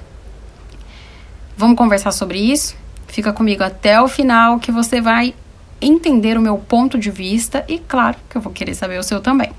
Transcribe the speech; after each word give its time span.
Vamos 1.57 1.75
conversar 1.75 2.11
sobre 2.11 2.37
isso? 2.37 2.75
Fica 3.07 3.33
comigo 3.33 3.63
até 3.63 3.99
o 3.99 4.07
final 4.07 4.59
que 4.59 4.71
você 4.71 5.01
vai 5.01 5.33
entender 5.81 6.37
o 6.37 6.41
meu 6.41 6.59
ponto 6.59 6.99
de 6.99 7.09
vista 7.09 7.65
e, 7.67 7.79
claro, 7.79 8.17
que 8.29 8.37
eu 8.37 8.41
vou 8.41 8.53
querer 8.53 8.75
saber 8.75 8.99
o 8.99 9.03
seu 9.03 9.19
também. 9.19 9.49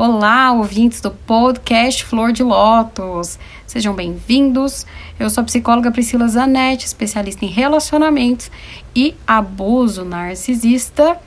Olá, 0.00 0.52
ouvintes 0.52 1.00
do 1.00 1.10
podcast 1.10 2.04
Flor 2.04 2.30
de 2.30 2.44
Lótus. 2.44 3.36
Sejam 3.66 3.92
bem-vindos. 3.92 4.86
Eu 5.18 5.28
sou 5.28 5.42
a 5.42 5.44
psicóloga 5.44 5.90
Priscila 5.90 6.28
Zanetti, 6.28 6.86
especialista 6.86 7.44
em 7.44 7.48
relacionamentos 7.48 8.48
e 8.94 9.16
abuso 9.26 10.04
narcisista. 10.04 11.18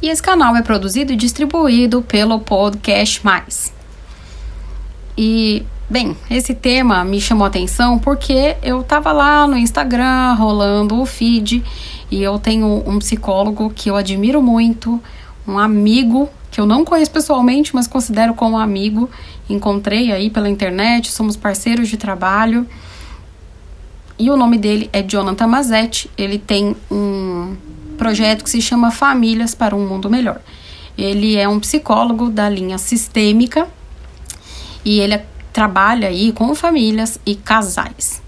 E 0.00 0.08
esse 0.08 0.22
canal 0.22 0.54
é 0.54 0.62
produzido 0.62 1.12
e 1.12 1.16
distribuído 1.16 2.02
pelo 2.02 2.38
Podcast 2.38 3.20
Mais. 3.24 3.74
E, 5.18 5.66
bem, 5.90 6.16
esse 6.30 6.54
tema 6.54 7.04
me 7.04 7.20
chamou 7.20 7.44
a 7.44 7.48
atenção 7.48 7.98
porque 7.98 8.56
eu 8.62 8.84
tava 8.84 9.10
lá 9.10 9.44
no 9.48 9.56
Instagram 9.56 10.34
rolando 10.34 11.00
o 11.00 11.04
feed 11.04 11.64
e 12.08 12.22
eu 12.22 12.38
tenho 12.38 12.80
um 12.86 13.00
psicólogo 13.00 13.72
que 13.74 13.90
eu 13.90 13.96
admiro 13.96 14.40
muito, 14.40 15.02
um 15.48 15.58
amigo 15.58 16.30
que 16.54 16.60
eu 16.60 16.66
não 16.66 16.84
conheço 16.84 17.10
pessoalmente, 17.10 17.74
mas 17.74 17.88
considero 17.88 18.32
como 18.32 18.56
amigo. 18.56 19.10
Encontrei 19.50 20.12
aí 20.12 20.30
pela 20.30 20.48
internet, 20.48 21.10
somos 21.10 21.36
parceiros 21.36 21.88
de 21.88 21.96
trabalho. 21.96 22.64
E 24.16 24.30
o 24.30 24.36
nome 24.36 24.56
dele 24.56 24.88
é 24.92 25.02
Jonathan 25.02 25.48
Mazetti. 25.48 26.08
Ele 26.16 26.38
tem 26.38 26.76
um 26.88 27.56
projeto 27.98 28.44
que 28.44 28.50
se 28.50 28.62
chama 28.62 28.92
Famílias 28.92 29.52
para 29.52 29.74
um 29.74 29.84
Mundo 29.84 30.08
Melhor. 30.08 30.40
Ele 30.96 31.34
é 31.34 31.48
um 31.48 31.58
psicólogo 31.58 32.30
da 32.30 32.48
linha 32.48 32.78
sistêmica 32.78 33.66
e 34.84 35.00
ele 35.00 35.20
trabalha 35.52 36.06
aí 36.06 36.30
com 36.30 36.54
famílias 36.54 37.18
e 37.26 37.34
casais. 37.34 38.22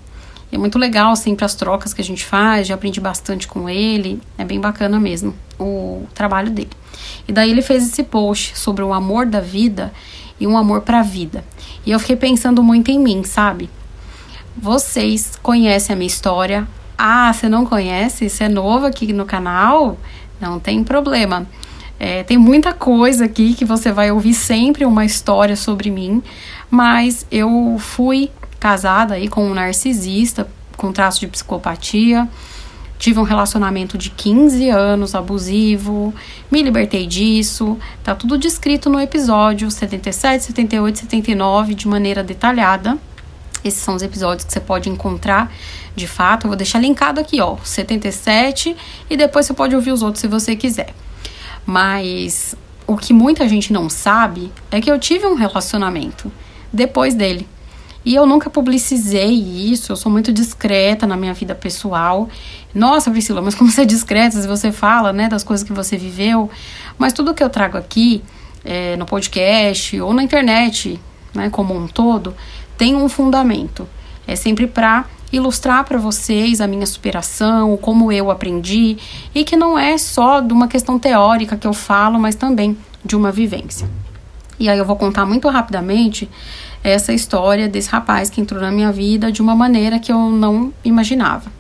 É 0.51 0.59
muito 0.59 0.79
legal 0.79 1.17
sempre 1.17 1.45
as 1.45 1.55
trocas 1.55 1.93
que 1.93 2.01
a 2.01 2.05
gente 2.05 2.25
faz, 2.25 2.67
já 2.67 2.75
aprendi 2.75 3.01
bastante 3.01 3.49
com 3.49 3.69
ele, 3.69 4.21
é 4.39 4.45
bem 4.45 4.61
bacana 4.61 4.99
mesmo 5.01 5.35
o 5.59 6.07
trabalho 6.15 6.51
dele. 6.51 6.71
E 7.27 7.33
daí 7.33 7.51
ele 7.51 7.63
fez 7.63 7.85
esse 7.85 8.03
post 8.03 8.57
sobre 8.57 8.83
o 8.83 8.93
amor 8.93 9.27
da 9.27 9.41
vida 9.41 9.93
e 10.39 10.47
um 10.47 10.57
amor 10.57 10.83
para 10.83 11.01
a 11.01 11.03
vida. 11.03 11.45
E 11.85 11.91
eu 11.91 11.99
fiquei 11.99 12.17
pensando 12.17 12.63
muito 12.63 12.91
em 12.91 12.99
mim, 12.99 13.25
sabe? 13.25 13.69
Vocês 14.57 15.39
conhecem 15.43 15.95
a 15.95 15.97
minha 15.97 16.07
história? 16.07 16.67
Ah, 16.97 17.33
você 17.33 17.49
não 17.49 17.67
conhece? 17.67 18.29
Você 18.29 18.45
é 18.45 18.49
novo 18.49 18.87
aqui 18.87 19.13
no 19.13 19.27
canal? 19.27 19.99
Não 20.41 20.59
tem 20.59 20.83
problema. 20.85 21.47
É, 21.99 22.23
tem 22.23 22.37
muita 22.37 22.73
coisa 22.73 23.25
aqui 23.25 23.55
que 23.55 23.65
você 23.65 23.91
vai 23.91 24.11
ouvir 24.11 24.35
sempre 24.35 24.85
uma 24.85 25.05
história 25.05 25.57
sobre 25.57 25.91
mim, 25.91 26.23
mas 26.71 27.27
eu 27.31 27.77
fui 27.79 28.31
casada 28.59 29.15
aí 29.15 29.29
com 29.29 29.45
um 29.45 29.55
narcisista 29.55 30.49
com 30.77 30.93
traço 30.93 31.21
de 31.21 31.27
psicopatia. 31.27 32.29
Tive 32.99 33.21
um 33.21 33.25
relacionamento 33.25 33.99
de 33.99 34.09
15 34.09 34.71
anos 34.71 35.15
abusivo, 35.15 36.15
me 36.51 36.63
libertei 36.63 37.07
disso. 37.07 37.79
Tá 38.03 38.15
tudo 38.15 38.39
descrito 38.39 38.89
no 38.89 38.99
episódio 38.99 39.71
77, 39.71 40.45
78, 40.45 41.01
79 41.01 41.75
de 41.75 41.89
maneira 41.89 42.23
detalhada. 42.23 42.97
Esses 43.63 43.81
são 43.81 43.97
os 43.97 44.03
episódios 44.03 44.45
que 44.45 44.53
você 44.53 44.61
pode 44.61 44.89
encontrar 44.89 45.53
de 45.95 46.07
fato. 46.07 46.47
Eu 46.47 46.51
vou 46.51 46.57
deixar 46.57 46.79
linkado 46.79 47.21
aqui, 47.21 47.41
ó, 47.41 47.57
77 47.63 48.75
e 49.11 49.17
depois 49.17 49.45
você 49.45 49.53
pode 49.53 49.75
ouvir 49.75 49.93
os 49.93 50.03
outros 50.03 50.21
se 50.21 50.29
você 50.29 50.57
quiser. 50.57 50.95
Mas 51.67 52.55
o 52.87 52.97
que 52.97 53.13
muita 53.13 53.47
gente 53.47 53.73
não 53.73 53.91
sabe 53.91 54.51
é 54.71 54.81
que 54.81 54.91
eu 54.91 54.99
tive 54.99 55.27
um 55.27 55.35
relacionamento 55.35 56.33
depois 56.73 57.15
dele. 57.15 57.47
E 58.07 58.15
eu 58.15 58.25
nunca 58.25 58.49
publicizei 58.49 59.33
isso, 59.33 59.91
eu 59.91 59.97
sou 59.97 60.13
muito 60.13 60.33
discreta 60.33 61.09
na 61.09 61.17
minha 61.17 61.35
vida 61.35 61.57
pessoal. 61.57 62.29
Nossa, 62.73 63.11
Priscila, 63.11 63.43
mas 63.43 63.57
como 63.57 63.69
você 63.69 63.83
é 63.83 63.85
discreta 63.85 64.41
se 64.41 64.47
você 64.47 64.71
fala, 64.71 65.13
né, 65.13 65.29
das 65.29 65.43
coisas 65.43 65.67
que 65.67 65.73
você 65.73 65.97
viveu. 65.97 66.49
Mas 66.97 67.13
tudo 67.13 67.35
que 67.35 67.43
eu 67.43 67.51
trago 67.51 67.77
aqui, 67.77 68.23
é, 68.65 68.95
no 68.97 69.05
podcast 69.07 70.01
ou 70.01 70.15
na 70.15 70.23
internet, 70.23 71.01
né, 71.35 71.51
como 71.51 71.75
um 71.75 71.89
todo, 71.89 72.33
tem 72.79 72.95
um 72.95 73.09
fundamento. 73.09 73.89
É 74.25 74.37
sempre 74.37 74.69
para 74.69 75.07
ilustrar 75.33 75.83
para 75.85 75.99
vocês 75.99 76.61
a 76.61 76.69
minha 76.69 76.87
superação, 76.87 77.77
como 77.77 78.13
eu 78.13 78.31
aprendi, 78.31 78.99
e 79.35 79.43
que 79.43 79.57
não 79.57 79.77
é 79.77 79.99
só 79.99 80.39
de 80.39 80.53
uma 80.53 80.69
questão 80.69 80.97
teórica 80.97 81.57
que 81.57 81.67
eu 81.67 81.75
falo, 81.75 82.21
mas 82.21 82.37
também 82.37 82.79
de 83.05 83.17
uma 83.17 83.33
vivência. 83.33 83.91
E 84.61 84.69
aí 84.69 84.79
eu 84.79 84.85
vou 84.85 84.95
contar 84.97 85.27
muito 85.27 85.49
rapidamente 85.49 86.31
essa 86.83 87.13
história 87.13 87.69
desse 87.69 87.91
rapaz 87.91 88.31
que 88.31 88.41
entrou 88.41 88.61
na 88.61 88.71
minha 88.71 88.93
vida 88.93 89.31
de 89.31 89.43
uma 89.43 89.55
maneira 89.55 89.99
que 89.99 90.13
eu 90.13 90.31
não 90.31 90.73
imaginava. 90.85 91.51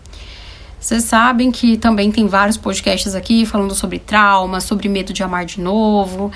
Vocês 0.79 1.03
sabem 1.05 1.51
que 1.51 1.77
também 1.77 2.13
tem 2.13 2.29
vários 2.29 2.57
podcasts 2.57 3.15
aqui 3.15 3.45
falando 3.45 3.75
sobre 3.75 3.99
trauma, 3.99 4.61
sobre 4.61 4.89
medo 4.89 5.13
de 5.13 5.23
amar 5.23 5.45
de 5.45 5.61
novo. 5.61 6.31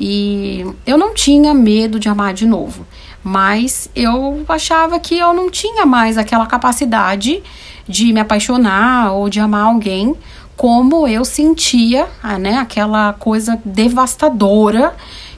E 0.00 0.66
eu 0.84 0.98
não 0.98 1.14
tinha 1.14 1.54
medo 1.54 2.00
de 2.00 2.08
amar 2.08 2.34
de 2.34 2.44
novo, 2.44 2.84
mas 3.22 3.88
eu 3.94 4.44
achava 4.48 4.98
que 4.98 5.16
eu 5.16 5.32
não 5.32 5.48
tinha 5.48 5.86
mais 5.86 6.18
aquela 6.18 6.46
capacidade 6.46 7.42
de 7.86 8.12
me 8.12 8.18
apaixonar 8.18 9.12
ou 9.12 9.28
de 9.28 9.38
amar 9.38 9.66
alguém 9.66 10.16
como 10.56 11.06
eu 11.06 11.24
sentia, 11.24 12.08
ah, 12.22 12.38
né, 12.38 12.58
aquela 12.58 13.12
coisa 13.14 13.60
devastadora 13.64 14.94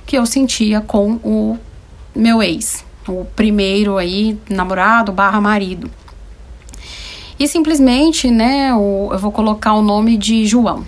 que 0.06 0.16
eu 0.16 0.26
sentia 0.26 0.80
com 0.80 1.12
o 1.22 1.58
meu 2.14 2.42
ex 2.42 2.84
o 3.08 3.24
primeiro 3.36 3.96
aí, 3.96 4.38
namorado 4.48 5.12
barra 5.12 5.40
marido. 5.40 5.90
E 7.38 7.48
simplesmente, 7.48 8.30
né, 8.30 8.74
o, 8.74 9.10
eu 9.12 9.18
vou 9.18 9.32
colocar 9.32 9.74
o 9.74 9.82
nome 9.82 10.16
de 10.16 10.46
João. 10.46 10.86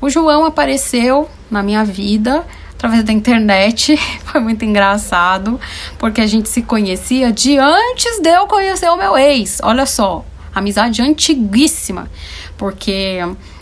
O 0.00 0.08
João 0.08 0.44
apareceu 0.44 1.28
na 1.50 1.62
minha 1.62 1.84
vida 1.84 2.44
através 2.72 3.04
da 3.04 3.12
internet. 3.12 3.96
Foi 4.24 4.40
muito 4.40 4.64
engraçado, 4.64 5.60
porque 5.98 6.20
a 6.20 6.26
gente 6.26 6.48
se 6.48 6.62
conhecia 6.62 7.30
de 7.30 7.58
antes 7.58 8.20
de 8.20 8.30
eu 8.30 8.46
conhecer 8.46 8.88
o 8.88 8.96
meu 8.96 9.16
ex. 9.16 9.60
Olha 9.62 9.86
só, 9.86 10.24
amizade 10.54 11.02
antiguíssima, 11.02 12.10
porque 12.56 13.18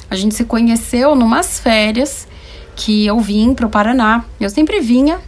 a 0.08 0.14
gente 0.14 0.34
se 0.34 0.44
conheceu 0.44 1.14
numas 1.14 1.58
férias 1.58 2.28
que 2.76 3.06
eu 3.06 3.18
vim 3.20 3.54
para 3.54 3.66
o 3.66 3.70
Paraná. 3.70 4.24
Eu 4.40 4.50
sempre 4.50 4.80
vinha 4.80 5.20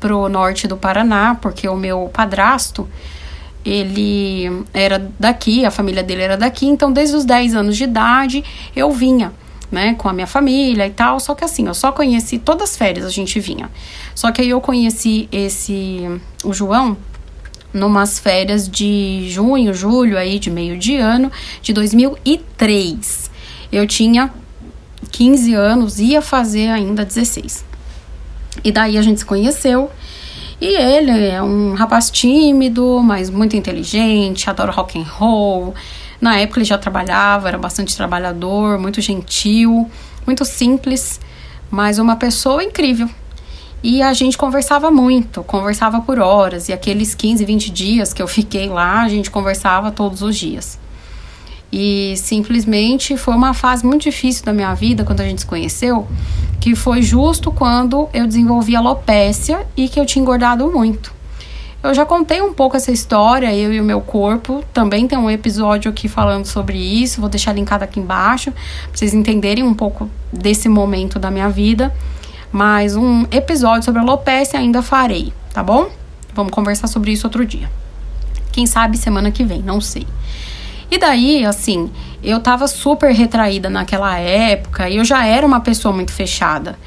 pro 0.00 0.28
norte 0.28 0.66
do 0.68 0.76
Paraná, 0.76 1.34
porque 1.34 1.68
o 1.68 1.76
meu 1.76 2.10
padrasto, 2.12 2.88
ele 3.64 4.64
era 4.72 5.10
daqui, 5.18 5.64
a 5.64 5.70
família 5.70 6.02
dele 6.02 6.22
era 6.22 6.36
daqui, 6.36 6.66
então 6.66 6.92
desde 6.92 7.16
os 7.16 7.24
10 7.24 7.54
anos 7.54 7.76
de 7.76 7.84
idade 7.84 8.44
eu 8.74 8.90
vinha, 8.92 9.32
né, 9.70 9.94
com 9.94 10.08
a 10.08 10.12
minha 10.12 10.26
família 10.26 10.86
e 10.86 10.90
tal, 10.90 11.20
só 11.20 11.34
que 11.34 11.44
assim, 11.44 11.66
eu 11.66 11.74
só 11.74 11.92
conheci 11.92 12.38
todas 12.38 12.70
as 12.70 12.76
férias 12.76 13.04
a 13.04 13.10
gente 13.10 13.38
vinha. 13.40 13.70
Só 14.14 14.30
que 14.32 14.40
aí 14.40 14.50
eu 14.50 14.60
conheci 14.60 15.28
esse 15.30 16.20
o 16.44 16.52
João 16.52 16.96
numas 17.72 18.18
férias 18.18 18.68
de 18.68 19.26
junho, 19.28 19.74
julho 19.74 20.16
aí 20.16 20.38
de 20.38 20.50
meio 20.50 20.78
de 20.78 20.96
ano 20.96 21.30
de 21.60 21.72
2003. 21.72 23.30
Eu 23.70 23.86
tinha 23.86 24.32
15 25.10 25.54
anos, 25.54 26.00
ia 26.00 26.22
fazer 26.22 26.68
ainda 26.68 27.04
16. 27.04 27.67
E 28.62 28.72
daí 28.72 28.98
a 28.98 29.02
gente 29.02 29.20
se 29.20 29.26
conheceu. 29.26 29.90
E 30.60 30.66
ele 30.66 31.28
é 31.28 31.40
um 31.42 31.74
rapaz 31.74 32.10
tímido, 32.10 33.00
mas 33.02 33.30
muito 33.30 33.54
inteligente, 33.54 34.50
adora 34.50 34.72
rock 34.72 34.98
and 34.98 35.04
roll. 35.04 35.74
Na 36.20 36.36
época 36.38 36.58
ele 36.58 36.64
já 36.64 36.76
trabalhava, 36.76 37.48
era 37.48 37.58
bastante 37.58 37.96
trabalhador, 37.96 38.78
muito 38.78 39.00
gentil, 39.00 39.88
muito 40.26 40.44
simples, 40.44 41.20
mas 41.70 41.98
uma 41.98 42.16
pessoa 42.16 42.64
incrível. 42.64 43.08
E 43.84 44.02
a 44.02 44.12
gente 44.12 44.36
conversava 44.36 44.90
muito, 44.90 45.44
conversava 45.44 46.00
por 46.00 46.18
horas, 46.18 46.68
e 46.68 46.72
aqueles 46.72 47.14
15, 47.14 47.44
20 47.44 47.70
dias 47.70 48.12
que 48.12 48.20
eu 48.20 48.26
fiquei 48.26 48.68
lá, 48.68 49.02
a 49.02 49.08
gente 49.08 49.30
conversava 49.30 49.92
todos 49.92 50.20
os 50.20 50.36
dias. 50.36 50.76
E 51.70 52.14
simplesmente 52.16 53.16
foi 53.16 53.34
uma 53.34 53.52
fase 53.52 53.84
muito 53.84 54.02
difícil 54.02 54.44
da 54.44 54.52
minha 54.52 54.74
vida 54.74 55.04
quando 55.04 55.20
a 55.20 55.24
gente 55.24 55.42
se 55.42 55.46
conheceu, 55.46 56.06
que 56.60 56.74
foi 56.74 57.02
justo 57.02 57.52
quando 57.52 58.08
eu 58.12 58.26
desenvolvi 58.26 58.74
alopecia 58.74 59.66
e 59.76 59.88
que 59.88 60.00
eu 60.00 60.06
tinha 60.06 60.22
engordado 60.22 60.70
muito. 60.70 61.12
Eu 61.80 61.94
já 61.94 62.04
contei 62.04 62.42
um 62.42 62.52
pouco 62.52 62.76
essa 62.76 62.90
história, 62.90 63.54
eu 63.54 63.72
e 63.72 63.80
o 63.80 63.84
meu 63.84 64.00
corpo. 64.00 64.64
Também 64.72 65.06
tem 65.06 65.16
um 65.16 65.30
episódio 65.30 65.88
aqui 65.90 66.08
falando 66.08 66.44
sobre 66.44 66.76
isso, 66.76 67.20
vou 67.20 67.30
deixar 67.30 67.52
linkado 67.52 67.84
aqui 67.84 68.00
embaixo, 68.00 68.50
pra 68.50 68.90
vocês 68.94 69.14
entenderem 69.14 69.62
um 69.62 69.74
pouco 69.74 70.10
desse 70.32 70.68
momento 70.68 71.20
da 71.20 71.30
minha 71.30 71.48
vida. 71.48 71.94
Mas 72.50 72.96
um 72.96 73.26
episódio 73.30 73.84
sobre 73.84 74.00
alopecia 74.00 74.58
ainda 74.58 74.82
farei, 74.82 75.32
tá 75.52 75.62
bom? 75.62 75.88
Vamos 76.34 76.50
conversar 76.50 76.88
sobre 76.88 77.12
isso 77.12 77.26
outro 77.26 77.46
dia. 77.46 77.70
Quem 78.50 78.66
sabe 78.66 78.96
semana 78.96 79.30
que 79.30 79.44
vem, 79.44 79.62
não 79.62 79.80
sei. 79.80 80.06
E 80.90 80.98
daí, 80.98 81.44
assim, 81.44 81.90
eu 82.22 82.40
tava 82.40 82.66
super 82.66 83.12
retraída 83.12 83.68
naquela 83.68 84.18
época 84.18 84.88
e 84.88 84.96
eu 84.96 85.04
já 85.04 85.24
era 85.24 85.46
uma 85.46 85.60
pessoa 85.60 85.94
muito 85.94 86.12
fechada. 86.12 86.78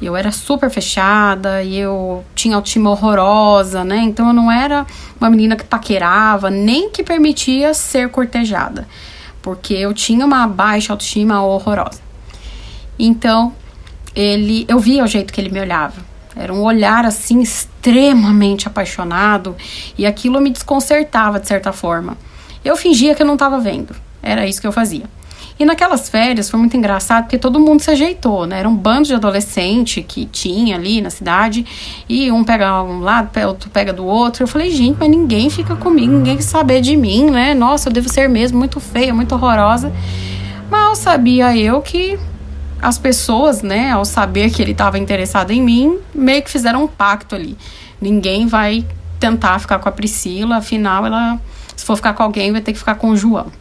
Eu 0.00 0.14
era 0.14 0.30
super 0.30 0.70
fechada 0.70 1.62
e 1.62 1.76
eu 1.78 2.22
tinha 2.34 2.54
autoestima 2.54 2.90
horrorosa, 2.90 3.82
né? 3.82 3.98
Então 3.98 4.28
eu 4.28 4.32
não 4.34 4.52
era 4.52 4.86
uma 5.18 5.30
menina 5.30 5.56
que 5.56 5.64
paquerava, 5.64 6.50
nem 6.50 6.90
que 6.90 7.02
permitia 7.02 7.72
ser 7.72 8.10
cortejada, 8.10 8.86
porque 9.40 9.72
eu 9.72 9.94
tinha 9.94 10.24
uma 10.24 10.46
baixa 10.46 10.92
autoestima 10.92 11.42
horrorosa. 11.42 12.00
Então, 12.98 13.54
ele, 14.14 14.66
eu 14.68 14.78
via 14.78 15.02
o 15.02 15.06
jeito 15.06 15.32
que 15.32 15.40
ele 15.40 15.50
me 15.50 15.60
olhava. 15.60 16.04
Era 16.34 16.52
um 16.52 16.62
olhar 16.62 17.06
assim 17.06 17.40
extremamente 17.40 18.68
apaixonado 18.68 19.56
e 19.96 20.04
aquilo 20.04 20.38
me 20.40 20.50
desconcertava 20.50 21.40
de 21.40 21.48
certa 21.48 21.72
forma. 21.72 22.18
Eu 22.66 22.76
fingia 22.76 23.14
que 23.14 23.22
eu 23.22 23.26
não 23.26 23.34
estava 23.34 23.58
vendo. 23.58 23.94
Era 24.22 24.46
isso 24.46 24.60
que 24.60 24.66
eu 24.66 24.72
fazia. 24.72 25.04
E 25.58 25.64
naquelas 25.64 26.08
férias 26.08 26.50
foi 26.50 26.60
muito 26.60 26.76
engraçado 26.76 27.24
porque 27.24 27.38
todo 27.38 27.58
mundo 27.58 27.80
se 27.80 27.90
ajeitou, 27.90 28.44
né? 28.44 28.58
Era 28.58 28.68
um 28.68 28.76
bando 28.76 29.04
de 29.04 29.14
adolescente 29.14 30.02
que 30.02 30.26
tinha 30.26 30.76
ali 30.76 31.00
na 31.00 31.08
cidade 31.08 31.64
e 32.08 32.30
um 32.30 32.44
pega 32.44 32.82
um 32.82 33.00
lado, 33.00 33.30
outro 33.46 33.70
pega 33.70 33.92
do 33.92 34.04
outro. 34.04 34.42
Eu 34.42 34.48
falei, 34.48 34.70
gente, 34.70 34.96
mas 34.98 35.08
ninguém 35.08 35.48
fica 35.48 35.74
comigo, 35.74 36.12
ninguém 36.12 36.36
quer 36.36 36.42
saber 36.42 36.82
de 36.82 36.94
mim, 36.94 37.30
né? 37.30 37.54
Nossa, 37.54 37.88
eu 37.88 37.92
devo 37.92 38.08
ser 38.08 38.28
mesmo 38.28 38.58
muito 38.58 38.80
feia, 38.80 39.14
muito 39.14 39.34
horrorosa. 39.34 39.90
Mal 40.70 40.94
sabia 40.94 41.56
eu 41.56 41.80
que 41.80 42.18
as 42.82 42.98
pessoas, 42.98 43.62
né, 43.62 43.92
ao 43.92 44.04
saber 44.04 44.50
que 44.50 44.60
ele 44.60 44.72
estava 44.72 44.98
interessado 44.98 45.52
em 45.52 45.62
mim, 45.62 45.98
meio 46.14 46.42
que 46.42 46.50
fizeram 46.50 46.84
um 46.84 46.86
pacto 46.86 47.34
ali. 47.34 47.56
Ninguém 47.98 48.46
vai 48.46 48.84
tentar 49.18 49.58
ficar 49.58 49.78
com 49.78 49.88
a 49.88 49.92
Priscila, 49.92 50.56
afinal, 50.56 51.06
ela, 51.06 51.40
se 51.76 51.84
for 51.84 51.96
ficar 51.96 52.14
com 52.14 52.22
alguém, 52.22 52.50
vai 52.50 52.60
ter 52.60 52.72
que 52.72 52.78
ficar 52.78 52.94
com 52.96 53.10
o 53.10 53.16
João. 53.16 53.52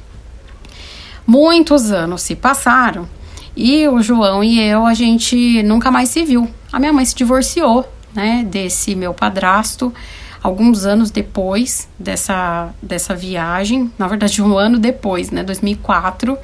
Muitos 1.27 1.91
anos 1.91 2.21
se 2.21 2.35
passaram 2.35 3.07
e 3.55 3.87
o 3.87 4.01
João 4.01 4.43
e 4.43 4.59
eu, 4.61 4.85
a 4.85 4.93
gente 4.93 5.61
nunca 5.63 5.91
mais 5.91 6.09
se 6.09 6.23
viu. 6.23 6.49
A 6.71 6.79
minha 6.79 6.93
mãe 6.93 7.05
se 7.05 7.15
divorciou, 7.15 7.87
né, 8.13 8.45
desse 8.47 8.95
meu 8.95 9.13
padrasto 9.13 9.93
alguns 10.45 10.85
anos 10.85 11.09
depois 11.09 11.89
dessa, 11.97 12.69
dessa 12.79 13.15
viagem, 13.15 13.91
na 13.97 14.07
verdade 14.07 14.43
um 14.43 14.55
ano 14.55 14.77
depois, 14.77 15.31
né, 15.31 15.43
2004. 15.43 16.37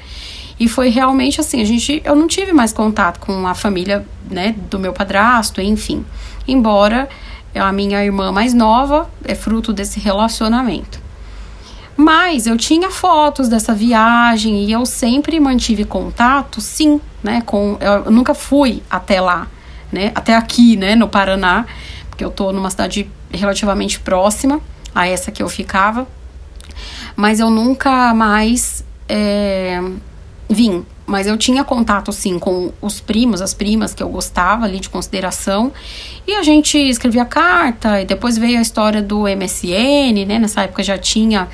E 0.60 0.68
foi 0.68 0.90
realmente 0.90 1.40
assim, 1.40 1.62
a 1.62 1.66
gente, 1.66 2.02
eu 2.04 2.16
não 2.16 2.28
tive 2.28 2.52
mais 2.52 2.74
contato 2.74 3.20
com 3.20 3.48
a 3.48 3.54
família, 3.54 4.06
né, 4.30 4.56
do 4.70 4.80
meu 4.80 4.94
padrasto, 4.94 5.62
enfim. 5.62 6.04
Embora 6.48 7.08
a 7.54 7.72
minha 7.72 8.04
irmã 8.04 8.32
mais 8.32 8.54
nova 8.54 9.10
é 9.24 9.36
fruto 9.36 9.72
desse 9.72 10.00
relacionamento. 10.00 11.01
Mas 11.96 12.48
eu 12.48 12.58
tinha 12.58 12.90
fotos 12.90 13.48
dessa 13.50 13.74
viagem 13.74 14.64
e 14.64 14.72
eu 14.72 14.86
sempre 14.86 15.40
mantive 15.40 15.86
contato, 15.86 16.62
sim, 16.62 17.00
né? 17.24 17.42
Com, 17.46 17.78
eu 17.80 18.12
nunca 18.12 18.34
fui 18.34 18.82
até 18.90 19.20
lá, 19.20 19.48
né? 19.92 20.12
Até 20.16 20.36
aqui, 20.36 20.76
né? 20.78 20.96
No 20.96 21.08
Paraná, 21.08 21.66
porque 22.10 22.24
eu 22.24 22.32
tô 22.32 22.52
numa 22.52 22.70
cidade 22.70 23.10
relativamente 23.32 24.00
próxima 24.00 24.62
a 24.96 25.08
essa 25.08 25.32
que 25.32 25.44
eu 25.44 25.50
ficava. 25.50 26.08
Mas 27.16 27.40
eu 27.40 27.50
nunca 27.50 28.14
mais 28.14 28.84
é, 29.08 29.82
vim. 30.50 30.86
Mas 31.06 31.28
eu 31.28 31.38
tinha 31.38 31.64
contato, 31.64 32.14
sim, 32.14 32.40
com 32.40 32.72
os 32.82 33.02
primos, 33.02 33.42
as 33.42 33.54
primas 33.54 33.94
que 33.94 34.02
eu 34.02 34.08
gostava 34.08 34.64
ali 34.64 34.80
de 34.80 34.90
consideração. 34.90 35.74
E 36.26 36.36
a 36.36 36.44
gente 36.44 36.78
escrevia 36.78 37.26
carta, 37.26 38.02
e 38.02 38.06
depois 38.06 38.38
veio 38.38 38.58
a 38.58 38.62
história 38.62 39.02
do 39.02 39.24
MSN, 39.24 40.26
né? 40.26 40.40
Nessa 40.40 40.62
época 40.62 40.82
já 40.84 40.98
tinha 40.98 41.50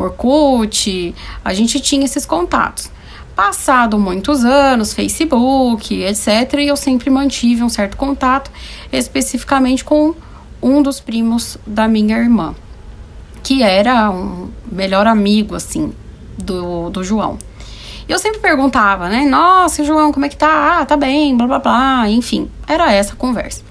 Orkut, 0.00 1.14
a 1.44 1.52
gente 1.52 1.80
tinha 1.80 2.04
esses 2.04 2.24
contatos. 2.24 2.90
Passado 3.34 3.98
muitos 3.98 4.44
anos, 4.44 4.92
Facebook, 4.92 6.02
etc., 6.02 6.54
e 6.58 6.68
eu 6.68 6.76
sempre 6.76 7.08
mantive 7.10 7.62
um 7.62 7.68
certo 7.68 7.96
contato, 7.96 8.50
especificamente 8.92 9.84
com 9.84 10.14
um 10.62 10.82
dos 10.82 11.00
primos 11.00 11.56
da 11.66 11.88
minha 11.88 12.18
irmã, 12.18 12.54
que 13.42 13.62
era 13.62 14.10
um 14.10 14.50
melhor 14.70 15.06
amigo, 15.06 15.54
assim, 15.54 15.92
do, 16.36 16.90
do 16.90 17.02
João. 17.02 17.38
E 18.08 18.12
eu 18.12 18.18
sempre 18.18 18.40
perguntava, 18.40 19.08
né? 19.08 19.24
Nossa, 19.24 19.84
João, 19.84 20.12
como 20.12 20.26
é 20.26 20.28
que 20.28 20.36
tá? 20.36 20.80
Ah, 20.80 20.84
tá 20.84 20.96
bem, 20.96 21.36
blá 21.36 21.46
blá 21.46 21.58
blá. 21.60 22.10
Enfim, 22.10 22.50
era 22.66 22.92
essa 22.92 23.14
conversa. 23.14 23.62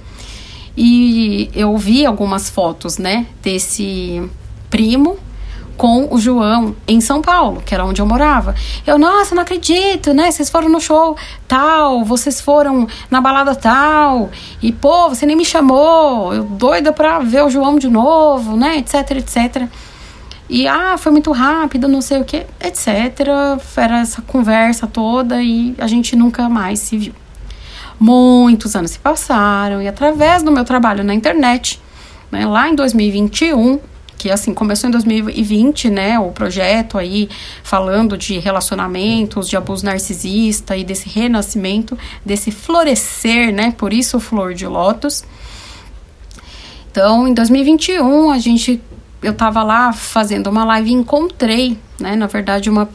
E 0.75 1.49
eu 1.53 1.77
vi 1.77 2.05
algumas 2.05 2.49
fotos, 2.49 2.97
né, 2.97 3.27
desse 3.43 4.23
primo 4.69 5.17
com 5.79 6.13
o 6.13 6.19
João 6.19 6.75
em 6.85 6.99
São 6.99 7.21
Paulo, 7.21 7.63
que 7.65 7.73
era 7.73 7.85
onde 7.85 8.01
eu 8.01 8.05
morava. 8.05 8.53
Eu, 8.85 8.99
nossa, 8.99 9.33
não 9.33 9.43
acredito, 9.43 10.13
né? 10.13 10.29
Vocês 10.29 10.49
foram 10.49 10.67
no 10.67 10.81
show 10.81 11.15
tal, 11.47 12.03
vocês 12.03 12.41
foram 12.41 12.85
na 13.09 13.21
balada 13.21 13.55
tal, 13.55 14.29
e 14.61 14.73
pô, 14.73 15.07
você 15.07 15.25
nem 15.25 15.37
me 15.37 15.45
chamou, 15.45 16.33
eu 16.33 16.43
doida 16.43 16.91
pra 16.91 17.19
ver 17.19 17.45
o 17.45 17.49
João 17.49 17.79
de 17.79 17.87
novo, 17.87 18.57
né? 18.57 18.79
Etc, 18.79 18.93
etc. 19.11 19.69
E 20.49 20.67
ah, 20.67 20.97
foi 20.97 21.13
muito 21.13 21.31
rápido, 21.31 21.87
não 21.87 22.01
sei 22.01 22.19
o 22.19 22.25
que, 22.25 22.45
etc. 22.59 22.87
Era 23.77 24.01
essa 24.01 24.21
conversa 24.21 24.85
toda 24.85 25.41
e 25.41 25.75
a 25.77 25.87
gente 25.87 26.13
nunca 26.13 26.49
mais 26.49 26.79
se 26.79 26.97
viu. 26.97 27.13
Muitos 27.97 28.75
anos 28.75 28.91
se 28.91 28.99
passaram 28.99 29.81
e 29.81 29.87
através 29.87 30.43
do 30.43 30.51
meu 30.51 30.65
trabalho 30.65 31.05
na 31.05 31.13
internet, 31.13 31.81
né, 32.29 32.45
lá 32.45 32.67
em 32.67 32.75
2021, 32.75 33.79
que 34.19 34.29
assim 34.29 34.53
começou 34.53 34.89
em 34.89 34.91
2020, 34.91 35.89
né, 35.89 36.19
o 36.19 36.29
projeto 36.29 36.97
aí 36.97 37.29
falando 37.63 38.17
de 38.17 38.37
relacionamentos, 38.37 39.47
de 39.47 39.55
abuso 39.55 39.85
narcisista 39.85 40.75
e 40.75 40.83
desse 40.83 41.07
renascimento, 41.07 41.97
desse 42.23 42.51
florescer, 42.51 43.53
né? 43.53 43.73
Por 43.77 43.93
isso 43.93 44.19
flor 44.19 44.53
de 44.53 44.67
lótus. 44.67 45.23
Então, 46.91 47.27
em 47.27 47.33
2021, 47.33 48.29
a 48.29 48.37
gente 48.37 48.81
eu 49.21 49.33
tava 49.33 49.63
lá 49.63 49.93
fazendo 49.93 50.47
uma 50.47 50.65
live 50.65 50.89
e 50.89 50.93
encontrei, 50.93 51.77
né, 51.99 52.15
na 52.15 52.27
verdade 52.27 52.69
uma 52.69 52.89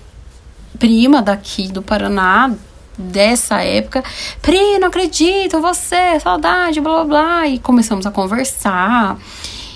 prima 0.78 1.22
daqui 1.22 1.68
do 1.68 1.82
Paraná, 1.82 2.52
dessa 2.98 3.62
época. 3.62 4.04
Pri, 4.42 4.78
não 4.78 4.88
acredito, 4.88 5.60
você, 5.60 6.20
saudade, 6.20 6.80
blá 6.80 7.04
blá 7.04 7.04
blá. 7.04 7.48
E 7.48 7.58
começamos 7.58 8.06
a 8.06 8.10
conversar. 8.10 9.16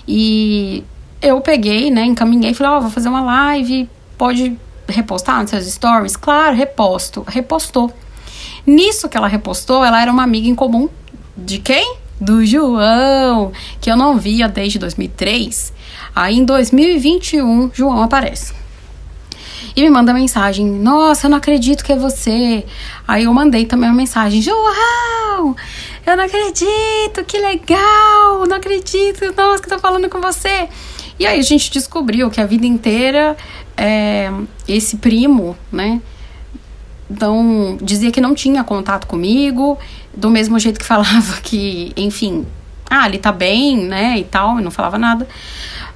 E 0.07 0.85
eu 1.21 1.41
peguei, 1.41 1.91
né, 1.91 2.05
encaminhei, 2.05 2.55
falei, 2.55 2.73
ó, 2.73 2.79
oh, 2.79 2.81
vou 2.83 2.91
fazer 2.91 3.09
uma 3.09 3.23
live, 3.23 3.89
pode 4.17 4.59
repostar 4.89 5.41
nos 5.41 5.51
seus 5.51 5.67
stories? 5.67 6.17
Claro, 6.17 6.57
reposto. 6.57 7.25
Repostou. 7.27 7.93
Nisso 8.67 9.09
que 9.09 9.17
ela 9.17 9.29
repostou, 9.29 9.85
ela 9.85 10.01
era 10.01 10.11
uma 10.11 10.23
amiga 10.23 10.49
em 10.49 10.55
comum 10.55 10.89
de 11.37 11.59
quem? 11.59 11.97
Do 12.21 12.45
João, 12.45 13.53
que 13.81 13.91
eu 13.91 13.97
não 13.97 14.19
via 14.19 14.49
desde 14.49 14.79
2003. 14.79 15.73
Aí 16.15 16.37
em 16.37 16.45
2021, 16.45 17.71
João 17.73 18.03
aparece. 18.03 18.53
E 19.77 19.83
me 19.83 19.91
manda 19.91 20.13
mensagem: 20.13 20.67
Nossa, 20.67 21.27
eu 21.27 21.31
não 21.31 21.39
acredito 21.39 21.85
que 21.85 21.93
é 21.93 21.97
você. 21.97 22.65
Aí 23.07 23.25
eu 23.25 23.33
mandei 23.33 23.65
também 23.65 23.89
uma 23.89 23.95
mensagem: 23.95 24.43
João, 24.43 25.55
eu 26.05 26.17
não 26.17 26.25
acredito, 26.25 27.25
que 27.25 27.39
legal, 27.39 28.47
não 28.49 28.57
acredito, 28.57 29.33
nossa, 29.37 29.63
que 29.63 29.69
tô 29.69 29.79
falando 29.79 30.09
com 30.09 30.21
você. 30.21 30.69
E 31.19 31.27
aí 31.27 31.39
a 31.39 31.43
gente 31.43 31.71
descobriu 31.71 32.31
que 32.31 32.41
a 32.41 32.47
vida 32.47 32.67
inteira 32.67 33.37
é, 33.77 34.31
esse 34.67 34.99
primo, 34.99 35.57
né? 35.73 36.01
Então, 37.11 37.79
dizia 37.81 38.11
que 38.11 38.21
não 38.21 38.35
tinha 38.35 38.63
contato 38.63 39.07
comigo, 39.07 39.79
do 40.15 40.29
mesmo 40.31 40.59
jeito 40.59 40.79
que 40.79 40.85
falava 40.85 41.39
que, 41.43 41.93
enfim, 41.97 42.47
ah, 42.89 43.07
ele 43.07 43.19
tá 43.19 43.33
bem, 43.33 43.77
né, 43.77 44.19
e 44.19 44.25
tal, 44.25 44.61
e 44.61 44.63
não 44.63 44.71
falava 44.71 44.99
nada. 44.99 45.27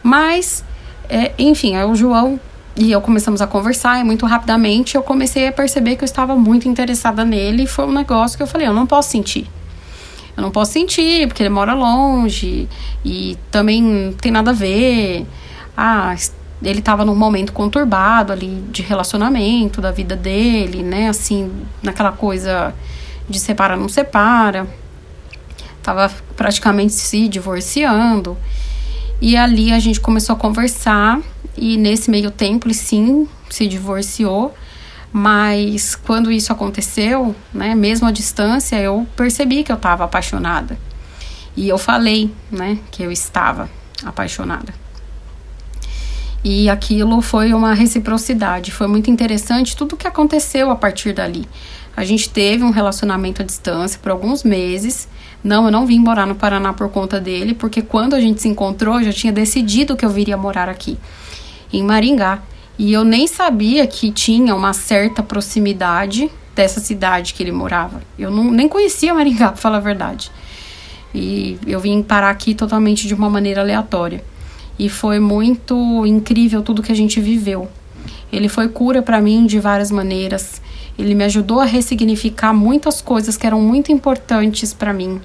Mas, 0.03 0.65
é, 1.09 1.33
enfim, 1.39 1.77
aí 1.77 1.85
o 1.85 1.95
João 1.95 2.41
e 2.75 2.91
eu 2.91 3.03
começamos 3.03 3.43
a 3.43 3.47
conversar 3.47 4.01
e 4.01 4.05
muito 4.05 4.25
rapidamente 4.25 4.97
eu 4.97 5.03
comecei 5.03 5.47
a 5.47 5.53
perceber 5.53 5.97
que 5.97 6.03
eu 6.03 6.07
estava 6.07 6.35
muito 6.35 6.67
interessada 6.67 7.23
nele 7.23 7.65
e 7.65 7.67
foi 7.67 7.85
um 7.85 7.93
negócio 7.93 8.37
que 8.37 8.43
eu 8.43 8.47
falei, 8.47 8.67
eu 8.67 8.73
não 8.73 8.87
posso 8.87 9.11
sentir. 9.11 9.47
Eu 10.37 10.43
não 10.43 10.51
posso 10.51 10.73
sentir, 10.73 11.27
porque 11.27 11.43
ele 11.43 11.51
mora 11.51 11.75
longe 11.75 12.69
e 13.05 13.37
também 13.51 13.83
não 13.83 14.13
tem 14.13 14.33
nada 14.33 14.51
a 14.51 14.55
ver. 14.55 15.27
Ah, 15.77 16.15
ele 16.63 16.79
estava 16.79 17.05
num 17.05 17.15
momento 17.15 17.53
conturbado 17.53 18.33
ali 18.33 18.63
de 18.71 18.83
relacionamento 18.83 19.81
da 19.81 19.91
vida 19.91 20.17
dele, 20.17 20.83
né? 20.83 21.09
Assim, 21.09 21.51
naquela 21.83 22.13
coisa 22.13 22.75
de 23.29 23.39
separa, 23.39 23.77
não 23.77 23.89
separa. 23.89 24.67
Tava 25.83 26.11
praticamente 26.37 26.93
se 26.93 27.29
divorciando. 27.29 28.37
E 29.21 29.37
ali 29.37 29.73
a 29.73 29.79
gente 29.79 30.01
começou 30.01 30.35
a 30.35 30.39
conversar 30.39 31.21
e 31.57 31.77
nesse 31.77 32.11
meio 32.11 32.31
tempo 32.31 32.67
ele 32.67 32.75
sim 32.75 33.29
se 33.51 33.67
divorciou. 33.67 34.55
Mas 35.13 35.95
quando 35.95 36.33
isso 36.33 36.53
aconteceu, 36.53 37.37
né, 37.53 37.75
mesmo 37.75 38.07
à 38.07 38.11
distância, 38.11 38.77
eu 38.77 39.07
percebi 39.15 39.63
que 39.63 39.71
eu 39.71 39.77
estava 39.77 40.05
apaixonada. 40.05 40.79
E 41.55 41.69
eu 41.69 41.77
falei, 41.77 42.33
né, 42.51 42.79
que 42.91 43.03
eu 43.03 43.13
estava 43.13 43.69
apaixonada. 44.05 44.73
E 46.43 46.69
aquilo 46.69 47.21
foi 47.21 47.53
uma 47.53 47.75
reciprocidade, 47.75 48.73
foi 48.73 48.89
muito 48.89 49.11
interessante 49.11 49.77
tudo 49.77 49.93
o 49.93 49.97
que 49.97 50.09
aconteceu 50.09 50.71
a 50.71 50.77
partir 50.77 51.13
dali. 51.13 51.47
A 51.97 52.05
gente 52.05 52.31
teve 52.31 52.65
um 52.65 52.71
relacionamento 52.71 53.43
à 53.43 53.45
distância 53.45 54.01
por 54.03 54.11
alguns 54.11 54.43
meses. 54.43 55.07
Não, 55.45 55.67
eu 55.67 55.71
não 55.71 55.87
vim 55.87 55.99
morar 55.99 56.27
no 56.27 56.35
Paraná 56.35 56.73
por 56.73 56.89
conta 56.89 57.21
dele, 57.21 57.55
porque 57.55 57.83
quando 57.83 58.15
a 58.15 58.21
gente 58.21 58.41
se 58.41 58.49
encontrou, 58.49 58.99
eu 58.99 59.05
já 59.05 59.13
tinha 59.13 59.33
decidido 59.33 59.95
que 59.95 60.05
eu 60.05 60.11
viria 60.11 60.37
morar 60.37 60.69
aqui, 60.69 60.99
em 61.73 61.85
Maringá. 61.85 62.41
E 62.79 62.93
eu 62.93 63.05
nem 63.05 63.27
sabia 63.27 63.87
que 63.87 64.11
tinha 64.11 64.55
uma 64.55 64.73
certa 64.73 65.23
proximidade 65.23 66.31
dessa 66.55 66.81
cidade 66.81 67.35
que 67.35 67.43
ele 67.43 67.53
morava. 67.53 68.03
Eu 68.19 68.31
não, 68.31 68.51
nem 68.51 68.69
conhecia 68.69 69.15
Maringá, 69.15 69.49
para 69.53 69.57
falar 69.57 69.79
a 69.79 69.81
verdade. 69.81 70.31
E 71.15 71.59
eu 71.67 71.79
vim 71.81 72.03
parar 72.03 72.31
aqui 72.31 72.55
totalmente 72.55 73.07
de 73.07 73.15
uma 73.15 73.29
maneira 73.29 73.61
aleatória. 73.61 74.25
E 74.79 74.89
foi 74.89 75.19
muito 75.19 76.07
incrível 76.07 76.63
tudo 76.63 76.83
que 76.83 76.93
a 76.93 76.97
gente 76.97 77.21
viveu. 77.21 77.69
Ele 78.33 78.49
foi 78.49 78.69
cura 78.69 79.03
para 79.03 79.21
mim 79.21 79.45
de 79.47 79.61
várias 79.61 79.91
maneiras. 79.91 80.63
Ele 80.99 81.15
me 81.15 81.25
ajudou 81.25 81.61
a 81.61 81.65
ressignificar 81.65 82.53
muitas 82.55 83.03
coisas 83.03 83.37
que 83.37 83.47
eram 83.47 83.61
muito 83.61 83.93
importantes 83.93 84.73
para 84.73 84.93
mim. 84.93 85.21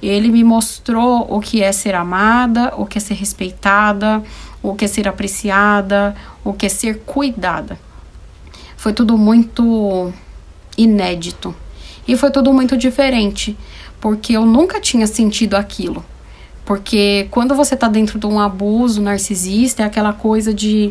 Ele 0.00 0.28
me 0.28 0.44
mostrou 0.44 1.26
o 1.28 1.40
que 1.40 1.60
é 1.62 1.72
ser 1.72 1.96
amada, 1.96 2.72
o 2.76 2.86
que 2.86 2.98
é 2.98 3.00
ser 3.00 3.14
respeitada, 3.14 4.22
o 4.62 4.74
que 4.74 4.84
é 4.84 4.88
ser 4.88 5.08
apreciada, 5.08 6.14
o 6.48 6.54
que 6.54 6.64
é 6.64 6.68
ser 6.70 7.00
cuidada. 7.00 7.78
Foi 8.74 8.94
tudo 8.94 9.18
muito 9.18 10.10
inédito. 10.78 11.54
E 12.06 12.16
foi 12.16 12.30
tudo 12.30 12.54
muito 12.54 12.74
diferente, 12.74 13.54
porque 14.00 14.32
eu 14.32 14.46
nunca 14.46 14.80
tinha 14.80 15.06
sentido 15.06 15.56
aquilo. 15.56 16.02
Porque 16.64 17.28
quando 17.30 17.54
você 17.54 17.76
tá 17.76 17.86
dentro 17.86 18.18
de 18.18 18.26
um 18.26 18.40
abuso 18.40 19.02
narcisista, 19.02 19.82
é 19.82 19.86
aquela 19.86 20.14
coisa 20.14 20.54
de 20.54 20.90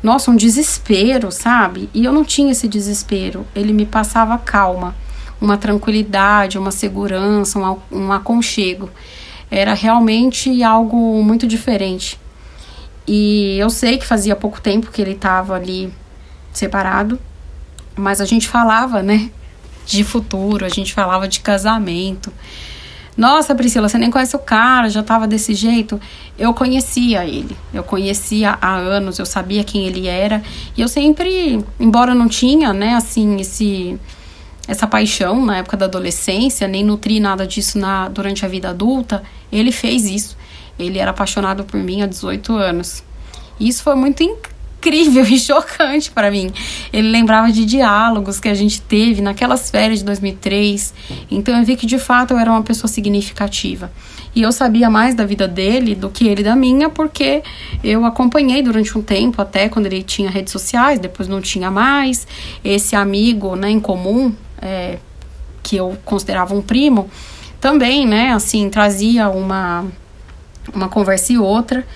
nossa, 0.00 0.30
um 0.30 0.36
desespero, 0.36 1.32
sabe? 1.32 1.88
E 1.92 2.04
eu 2.04 2.12
não 2.12 2.24
tinha 2.24 2.52
esse 2.52 2.68
desespero. 2.68 3.44
Ele 3.52 3.72
me 3.72 3.86
passava 3.86 4.38
calma, 4.38 4.94
uma 5.40 5.56
tranquilidade, 5.56 6.56
uma 6.56 6.70
segurança, 6.70 7.58
um, 7.58 7.78
um 7.90 8.12
aconchego. 8.12 8.90
Era 9.50 9.74
realmente 9.74 10.62
algo 10.62 11.20
muito 11.20 11.48
diferente. 11.48 12.20
E 13.06 13.56
eu 13.58 13.68
sei 13.68 13.98
que 13.98 14.06
fazia 14.06 14.34
pouco 14.34 14.60
tempo 14.60 14.90
que 14.90 15.02
ele 15.02 15.12
estava 15.12 15.54
ali 15.54 15.92
separado, 16.52 17.18
mas 17.96 18.20
a 18.20 18.24
gente 18.24 18.48
falava, 18.48 19.02
né, 19.02 19.30
de 19.86 20.02
futuro, 20.02 20.64
a 20.64 20.68
gente 20.68 20.92
falava 20.92 21.28
de 21.28 21.40
casamento. 21.40 22.32
Nossa, 23.16 23.54
Priscila, 23.54 23.88
você 23.88 23.96
nem 23.96 24.10
conhece 24.10 24.34
o 24.34 24.40
cara, 24.40 24.88
já 24.88 25.02
tava 25.02 25.26
desse 25.26 25.54
jeito. 25.54 26.00
Eu 26.36 26.52
conhecia 26.52 27.24
ele, 27.24 27.56
eu 27.72 27.84
conhecia 27.84 28.58
há 28.60 28.74
anos, 28.74 29.18
eu 29.18 29.26
sabia 29.26 29.62
quem 29.62 29.86
ele 29.86 30.08
era. 30.08 30.42
E 30.76 30.80
eu 30.80 30.88
sempre, 30.88 31.64
embora 31.78 32.14
não 32.14 32.26
tinha, 32.26 32.72
né, 32.72 32.94
assim, 32.94 33.40
esse 33.40 33.98
essa 34.66 34.86
paixão 34.86 35.44
na 35.44 35.58
época 35.58 35.76
da 35.76 35.84
adolescência, 35.84 36.66
nem 36.66 36.82
nutri 36.82 37.20
nada 37.20 37.46
disso 37.46 37.78
na, 37.78 38.08
durante 38.08 38.46
a 38.46 38.48
vida 38.48 38.70
adulta, 38.70 39.22
ele 39.52 39.70
fez 39.70 40.06
isso. 40.06 40.36
Ele 40.78 40.98
era 40.98 41.10
apaixonado 41.10 41.64
por 41.64 41.78
mim 41.80 42.02
há 42.02 42.06
18 42.06 42.52
anos. 42.54 43.02
E 43.58 43.68
isso 43.68 43.82
foi 43.82 43.94
muito 43.94 44.22
incrível 44.22 45.24
e 45.28 45.38
chocante 45.38 46.10
para 46.10 46.30
mim. 46.30 46.50
Ele 46.92 47.08
lembrava 47.08 47.50
de 47.50 47.64
diálogos 47.64 48.40
que 48.40 48.48
a 48.48 48.54
gente 48.54 48.80
teve 48.82 49.22
naquelas 49.22 49.70
férias 49.70 50.00
de 50.00 50.04
2003. 50.04 50.94
Então 51.30 51.56
eu 51.58 51.64
vi 51.64 51.76
que 51.76 51.86
de 51.86 51.98
fato 51.98 52.32
eu 52.32 52.38
era 52.38 52.50
uma 52.50 52.62
pessoa 52.62 52.88
significativa. 52.88 53.90
E 54.34 54.42
eu 54.42 54.50
sabia 54.50 54.90
mais 54.90 55.14
da 55.14 55.24
vida 55.24 55.46
dele 55.46 55.94
do 55.94 56.10
que 56.10 56.26
ele 56.26 56.42
da 56.42 56.56
minha, 56.56 56.90
porque 56.90 57.42
eu 57.84 58.04
acompanhei 58.04 58.62
durante 58.62 58.98
um 58.98 59.02
tempo, 59.02 59.40
até 59.40 59.68
quando 59.68 59.86
ele 59.86 60.02
tinha 60.02 60.28
redes 60.28 60.52
sociais, 60.52 60.98
depois 60.98 61.28
não 61.28 61.40
tinha 61.40 61.70
mais. 61.70 62.26
Esse 62.64 62.96
amigo 62.96 63.54
né, 63.54 63.70
em 63.70 63.78
comum, 63.78 64.34
é, 64.60 64.98
que 65.62 65.76
eu 65.76 65.96
considerava 66.04 66.52
um 66.52 66.60
primo, 66.60 67.08
também, 67.60 68.06
né, 68.06 68.32
assim, 68.32 68.68
trazia 68.68 69.28
uma, 69.28 69.86
uma 70.72 70.88
conversa 70.88 71.32
e 71.32 71.38
outra. 71.38 71.86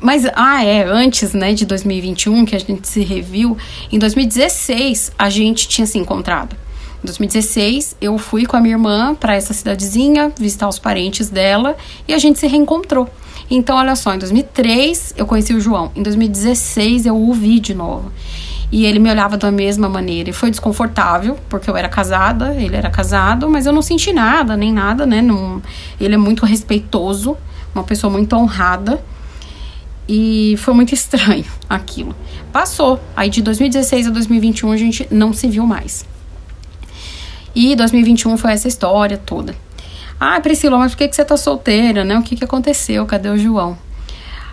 Mas, 0.00 0.24
ah, 0.34 0.64
é, 0.64 0.84
antes, 0.84 1.32
né, 1.32 1.52
de 1.52 1.64
2021, 1.66 2.44
que 2.44 2.54
a 2.54 2.60
gente 2.60 2.86
se 2.86 3.00
reviu, 3.02 3.56
em 3.90 3.98
2016 3.98 5.12
a 5.18 5.28
gente 5.28 5.66
tinha 5.66 5.86
se 5.86 5.98
encontrado. 5.98 6.54
Em 7.02 7.06
2016, 7.06 7.96
eu 8.00 8.18
fui 8.18 8.44
com 8.44 8.56
a 8.56 8.60
minha 8.60 8.74
irmã 8.74 9.14
para 9.14 9.34
essa 9.34 9.54
cidadezinha 9.54 10.32
visitar 10.38 10.68
os 10.68 10.78
parentes 10.78 11.28
dela 11.28 11.76
e 12.06 12.14
a 12.14 12.18
gente 12.18 12.38
se 12.38 12.46
reencontrou. 12.46 13.08
Então, 13.50 13.76
olha 13.76 13.94
só, 13.96 14.14
em 14.14 14.18
2003 14.18 15.14
eu 15.16 15.24
conheci 15.24 15.54
o 15.54 15.60
João, 15.60 15.90
em 15.94 16.02
2016 16.02 17.06
eu 17.06 17.16
o 17.16 17.32
vi 17.32 17.60
de 17.60 17.72
novo. 17.72 18.12
E 18.70 18.84
ele 18.84 18.98
me 18.98 19.10
olhava 19.10 19.38
da 19.38 19.50
mesma 19.50 19.88
maneira. 19.88 20.28
E 20.28 20.32
foi 20.32 20.50
desconfortável, 20.50 21.38
porque 21.48 21.70
eu 21.70 21.76
era 21.76 21.88
casada, 21.88 22.54
ele 22.54 22.76
era 22.76 22.90
casado, 22.90 23.48
mas 23.48 23.64
eu 23.64 23.72
não 23.72 23.80
senti 23.80 24.12
nada, 24.12 24.56
nem 24.56 24.70
nada, 24.72 25.06
né? 25.06 25.22
Não, 25.22 25.62
ele 25.98 26.14
é 26.14 26.18
muito 26.18 26.44
respeitoso, 26.44 27.34
uma 27.78 27.84
pessoa 27.84 28.12
muito 28.12 28.34
honrada. 28.36 29.02
E 30.08 30.56
foi 30.58 30.74
muito 30.74 30.92
estranho 30.94 31.44
aquilo. 31.68 32.14
Passou. 32.52 33.00
Aí 33.14 33.28
de 33.28 33.42
2016 33.42 34.08
a 34.08 34.10
2021 34.10 34.72
a 34.72 34.76
gente 34.76 35.08
não 35.10 35.32
se 35.32 35.48
viu 35.48 35.66
mais. 35.66 36.06
E 37.54 37.74
2021 37.74 38.36
foi 38.36 38.52
essa 38.52 38.68
história 38.68 39.18
toda. 39.18 39.54
Ah, 40.20 40.40
Priscila, 40.40 40.78
mas 40.78 40.92
por 40.92 40.98
que, 40.98 41.08
que 41.08 41.16
você 41.16 41.24
tá 41.24 41.36
solteira, 41.36 42.04
né? 42.04 42.18
O 42.18 42.22
que, 42.22 42.34
que 42.34 42.44
aconteceu? 42.44 43.06
Cadê 43.06 43.28
o 43.28 43.38
João? 43.38 43.78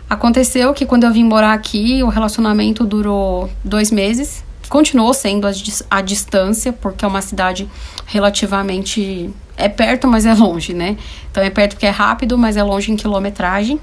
Aconteceu 0.08 0.74
que 0.74 0.86
quando 0.86 1.06
eu 1.06 1.12
vim 1.12 1.24
morar 1.24 1.54
aqui, 1.54 2.04
o 2.04 2.08
relacionamento 2.08 2.86
durou 2.86 3.50
dois 3.64 3.90
meses. 3.90 4.44
Continuou 4.70 5.14
sendo 5.14 5.48
a, 5.48 5.52
a 5.90 6.02
distância, 6.02 6.72
porque 6.72 7.04
é 7.04 7.08
uma 7.08 7.22
cidade 7.22 7.68
relativamente. 8.06 9.32
É 9.58 9.70
perto, 9.70 10.08
mas 10.08 10.26
é 10.26 10.34
longe, 10.34 10.74
né? 10.74 10.98
Então 11.32 11.42
é 11.42 11.50
perto 11.50 11.74
porque 11.74 11.86
é 11.86 11.92
rápido, 11.92 12.38
mas 12.38 12.58
é 12.58 12.64
longe 12.64 12.92
em 12.92 12.96
quilometragem. 12.96 13.80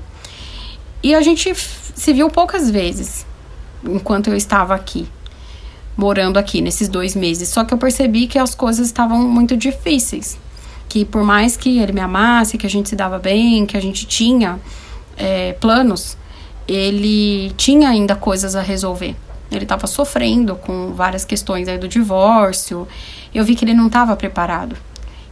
E 1.02 1.14
a 1.14 1.20
gente 1.20 1.52
se 1.54 2.12
viu 2.12 2.28
poucas 2.30 2.70
vezes 2.70 3.26
enquanto 3.84 4.28
eu 4.28 4.36
estava 4.36 4.74
aqui, 4.74 5.08
morando 5.96 6.38
aqui 6.38 6.60
nesses 6.60 6.88
dois 6.88 7.16
meses. 7.16 7.48
Só 7.48 7.64
que 7.64 7.74
eu 7.74 7.78
percebi 7.78 8.26
que 8.26 8.38
as 8.38 8.54
coisas 8.54 8.86
estavam 8.86 9.18
muito 9.28 9.56
difíceis. 9.56 10.38
Que 10.88 11.04
por 11.04 11.24
mais 11.24 11.56
que 11.56 11.78
ele 11.78 11.92
me 11.92 12.00
amasse, 12.00 12.58
que 12.58 12.66
a 12.66 12.70
gente 12.70 12.88
se 12.88 12.96
dava 12.96 13.18
bem, 13.18 13.66
que 13.66 13.76
a 13.76 13.80
gente 13.80 14.06
tinha 14.06 14.60
é, 15.16 15.54
planos, 15.54 16.16
ele 16.68 17.50
tinha 17.56 17.88
ainda 17.88 18.14
coisas 18.14 18.54
a 18.54 18.60
resolver. 18.60 19.16
Ele 19.50 19.64
estava 19.64 19.86
sofrendo 19.86 20.56
com 20.56 20.92
várias 20.92 21.24
questões 21.24 21.68
aí 21.68 21.78
do 21.78 21.88
divórcio. 21.88 22.86
Eu 23.34 23.44
vi 23.44 23.54
que 23.54 23.64
ele 23.64 23.74
não 23.74 23.86
estava 23.86 24.14
preparado. 24.16 24.76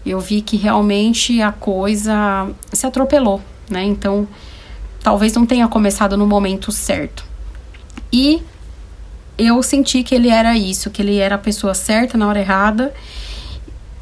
Eu 0.05 0.21
vi 0.21 0.41
que 0.41 0.57
realmente 0.57 1.41
a 1.43 1.53
coisa 1.53 2.49
se 2.73 2.87
atropelou, 2.87 3.41
né? 3.69 3.85
Então, 3.85 4.27
talvez 5.03 5.35
não 5.35 5.45
tenha 5.45 5.69
começado 5.69 6.17
no 6.17 6.27
momento 6.27 6.73
certo. 6.73 7.25
E 8.13 8.43
eu 9.37 9.63
senti 9.63 10.03
que 10.03 10.15
ele 10.15 10.29
era 10.29 10.57
isso, 10.57 10.91
que 10.91 11.01
ele 11.03 11.17
era 11.17 11.37
a 11.37 11.39
pessoa 11.39 11.75
certa 11.75 12.19
na 12.19 12.29
hora 12.29 12.41
errada 12.41 12.93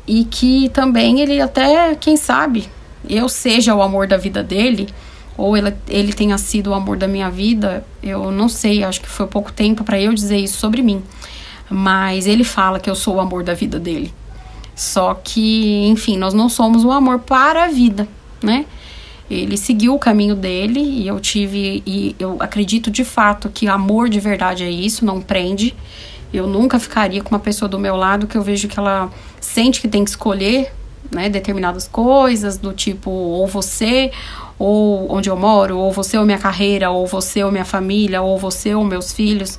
e 0.06 0.24
que 0.24 0.68
também 0.70 1.20
ele 1.20 1.40
até, 1.40 1.94
quem 1.94 2.16
sabe, 2.16 2.68
eu 3.08 3.28
seja 3.28 3.74
o 3.74 3.82
amor 3.82 4.06
da 4.06 4.16
vida 4.16 4.42
dele 4.42 4.88
ou 5.36 5.56
ele, 5.56 5.72
ele 5.88 6.12
tenha 6.12 6.36
sido 6.36 6.70
o 6.70 6.74
amor 6.74 6.96
da 6.96 7.06
minha 7.06 7.30
vida, 7.30 7.84
eu 8.02 8.32
não 8.32 8.48
sei, 8.48 8.82
acho 8.82 9.00
que 9.00 9.08
foi 9.08 9.26
pouco 9.28 9.52
tempo 9.52 9.84
para 9.84 10.00
eu 10.00 10.12
dizer 10.12 10.36
isso 10.38 10.58
sobre 10.58 10.82
mim. 10.82 11.02
Mas 11.70 12.26
ele 12.26 12.42
fala 12.42 12.80
que 12.80 12.90
eu 12.90 12.96
sou 12.96 13.16
o 13.16 13.20
amor 13.20 13.44
da 13.44 13.54
vida 13.54 13.78
dele. 13.78 14.12
Só 14.78 15.12
que, 15.12 15.88
enfim, 15.88 16.16
nós 16.16 16.32
não 16.32 16.48
somos 16.48 16.84
o 16.84 16.92
amor 16.92 17.18
para 17.18 17.64
a 17.64 17.68
vida, 17.68 18.06
né? 18.40 18.64
Ele 19.28 19.56
seguiu 19.56 19.92
o 19.92 19.98
caminho 19.98 20.36
dele 20.36 20.78
e 20.78 21.08
eu 21.08 21.18
tive 21.18 21.82
e 21.84 22.14
eu 22.16 22.36
acredito 22.38 22.88
de 22.88 23.04
fato 23.04 23.48
que 23.48 23.66
amor 23.66 24.08
de 24.08 24.20
verdade 24.20 24.62
é 24.62 24.70
isso, 24.70 25.04
não 25.04 25.20
prende. 25.20 25.74
Eu 26.32 26.46
nunca 26.46 26.78
ficaria 26.78 27.20
com 27.20 27.34
uma 27.34 27.40
pessoa 27.40 27.68
do 27.68 27.76
meu 27.76 27.96
lado 27.96 28.28
que 28.28 28.38
eu 28.38 28.42
vejo 28.42 28.68
que 28.68 28.78
ela 28.78 29.10
sente 29.40 29.80
que 29.80 29.88
tem 29.88 30.04
que 30.04 30.10
escolher, 30.10 30.72
né, 31.10 31.28
determinadas 31.28 31.88
coisas 31.88 32.56
do 32.56 32.72
tipo 32.72 33.10
ou 33.10 33.48
você 33.48 34.12
ou 34.60 35.12
onde 35.12 35.28
eu 35.28 35.36
moro, 35.36 35.76
ou 35.76 35.90
você 35.90 36.16
ou 36.16 36.24
minha 36.24 36.38
carreira, 36.38 36.88
ou 36.88 37.04
você 37.04 37.42
ou 37.42 37.50
minha 37.50 37.64
família, 37.64 38.22
ou 38.22 38.38
você 38.38 38.76
ou 38.76 38.84
meus 38.84 39.12
filhos. 39.12 39.58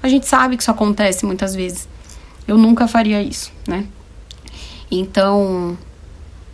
A 0.00 0.06
gente 0.06 0.28
sabe 0.28 0.56
que 0.56 0.62
isso 0.62 0.70
acontece 0.70 1.26
muitas 1.26 1.56
vezes. 1.56 1.88
Eu 2.46 2.56
nunca 2.56 2.86
faria 2.86 3.20
isso, 3.20 3.50
né? 3.66 3.84
Então, 4.90 5.78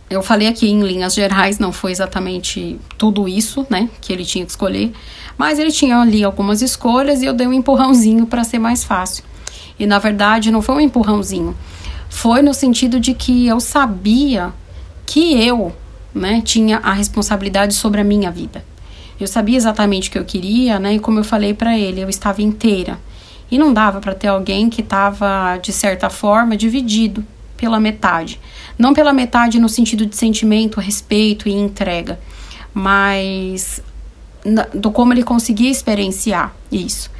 eu 0.09 0.21
falei 0.21 0.47
aqui 0.47 0.69
em 0.69 0.81
linhas 0.81 1.13
gerais, 1.13 1.59
não 1.59 1.71
foi 1.71 1.91
exatamente 1.91 2.79
tudo 2.97 3.27
isso, 3.27 3.65
né, 3.69 3.89
que 3.99 4.13
ele 4.13 4.23
tinha 4.23 4.45
que 4.45 4.51
escolher, 4.51 4.93
mas 5.37 5.59
ele 5.59 5.71
tinha 5.71 5.99
ali 5.99 6.23
algumas 6.23 6.61
escolhas 6.61 7.21
e 7.21 7.25
eu 7.25 7.33
dei 7.33 7.47
um 7.47 7.53
empurrãozinho 7.53 8.25
para 8.25 8.43
ser 8.43 8.59
mais 8.59 8.83
fácil. 8.83 9.23
E 9.77 9.85
na 9.85 9.99
verdade 9.99 10.51
não 10.51 10.61
foi 10.61 10.75
um 10.75 10.79
empurrãozinho, 10.79 11.55
foi 12.09 12.41
no 12.41 12.53
sentido 12.53 12.99
de 12.99 13.13
que 13.13 13.47
eu 13.47 13.59
sabia 13.59 14.53
que 15.05 15.43
eu, 15.43 15.75
né, 16.13 16.41
tinha 16.43 16.77
a 16.77 16.93
responsabilidade 16.93 17.73
sobre 17.73 17.99
a 17.99 18.03
minha 18.03 18.31
vida. 18.31 18.63
Eu 19.19 19.27
sabia 19.27 19.57
exatamente 19.57 20.09
o 20.09 20.11
que 20.11 20.19
eu 20.19 20.25
queria, 20.25 20.79
né? 20.79 20.93
E 20.93 20.99
como 20.99 21.19
eu 21.19 21.23
falei 21.23 21.51
para 21.51 21.75
ele, 21.75 22.01
eu 22.01 22.09
estava 22.09 22.39
inteira. 22.41 22.99
E 23.49 23.57
não 23.57 23.73
dava 23.73 23.99
para 23.99 24.13
ter 24.13 24.27
alguém 24.27 24.69
que 24.69 24.81
estava, 24.81 25.57
de 25.57 25.73
certa 25.73 26.07
forma, 26.07 26.55
dividido 26.55 27.25
pela 27.57 27.79
metade. 27.79 28.39
Não 28.77 28.93
pela 28.93 29.11
metade 29.11 29.59
no 29.59 29.67
sentido 29.67 30.05
de 30.05 30.15
sentimento, 30.15 30.79
respeito 30.79 31.49
e 31.49 31.51
entrega, 31.51 32.19
mas 32.73 33.81
do 34.73 34.91
como 34.91 35.11
ele 35.11 35.23
conseguia 35.23 35.69
experienciar 35.69 36.55
isso. 36.71 37.11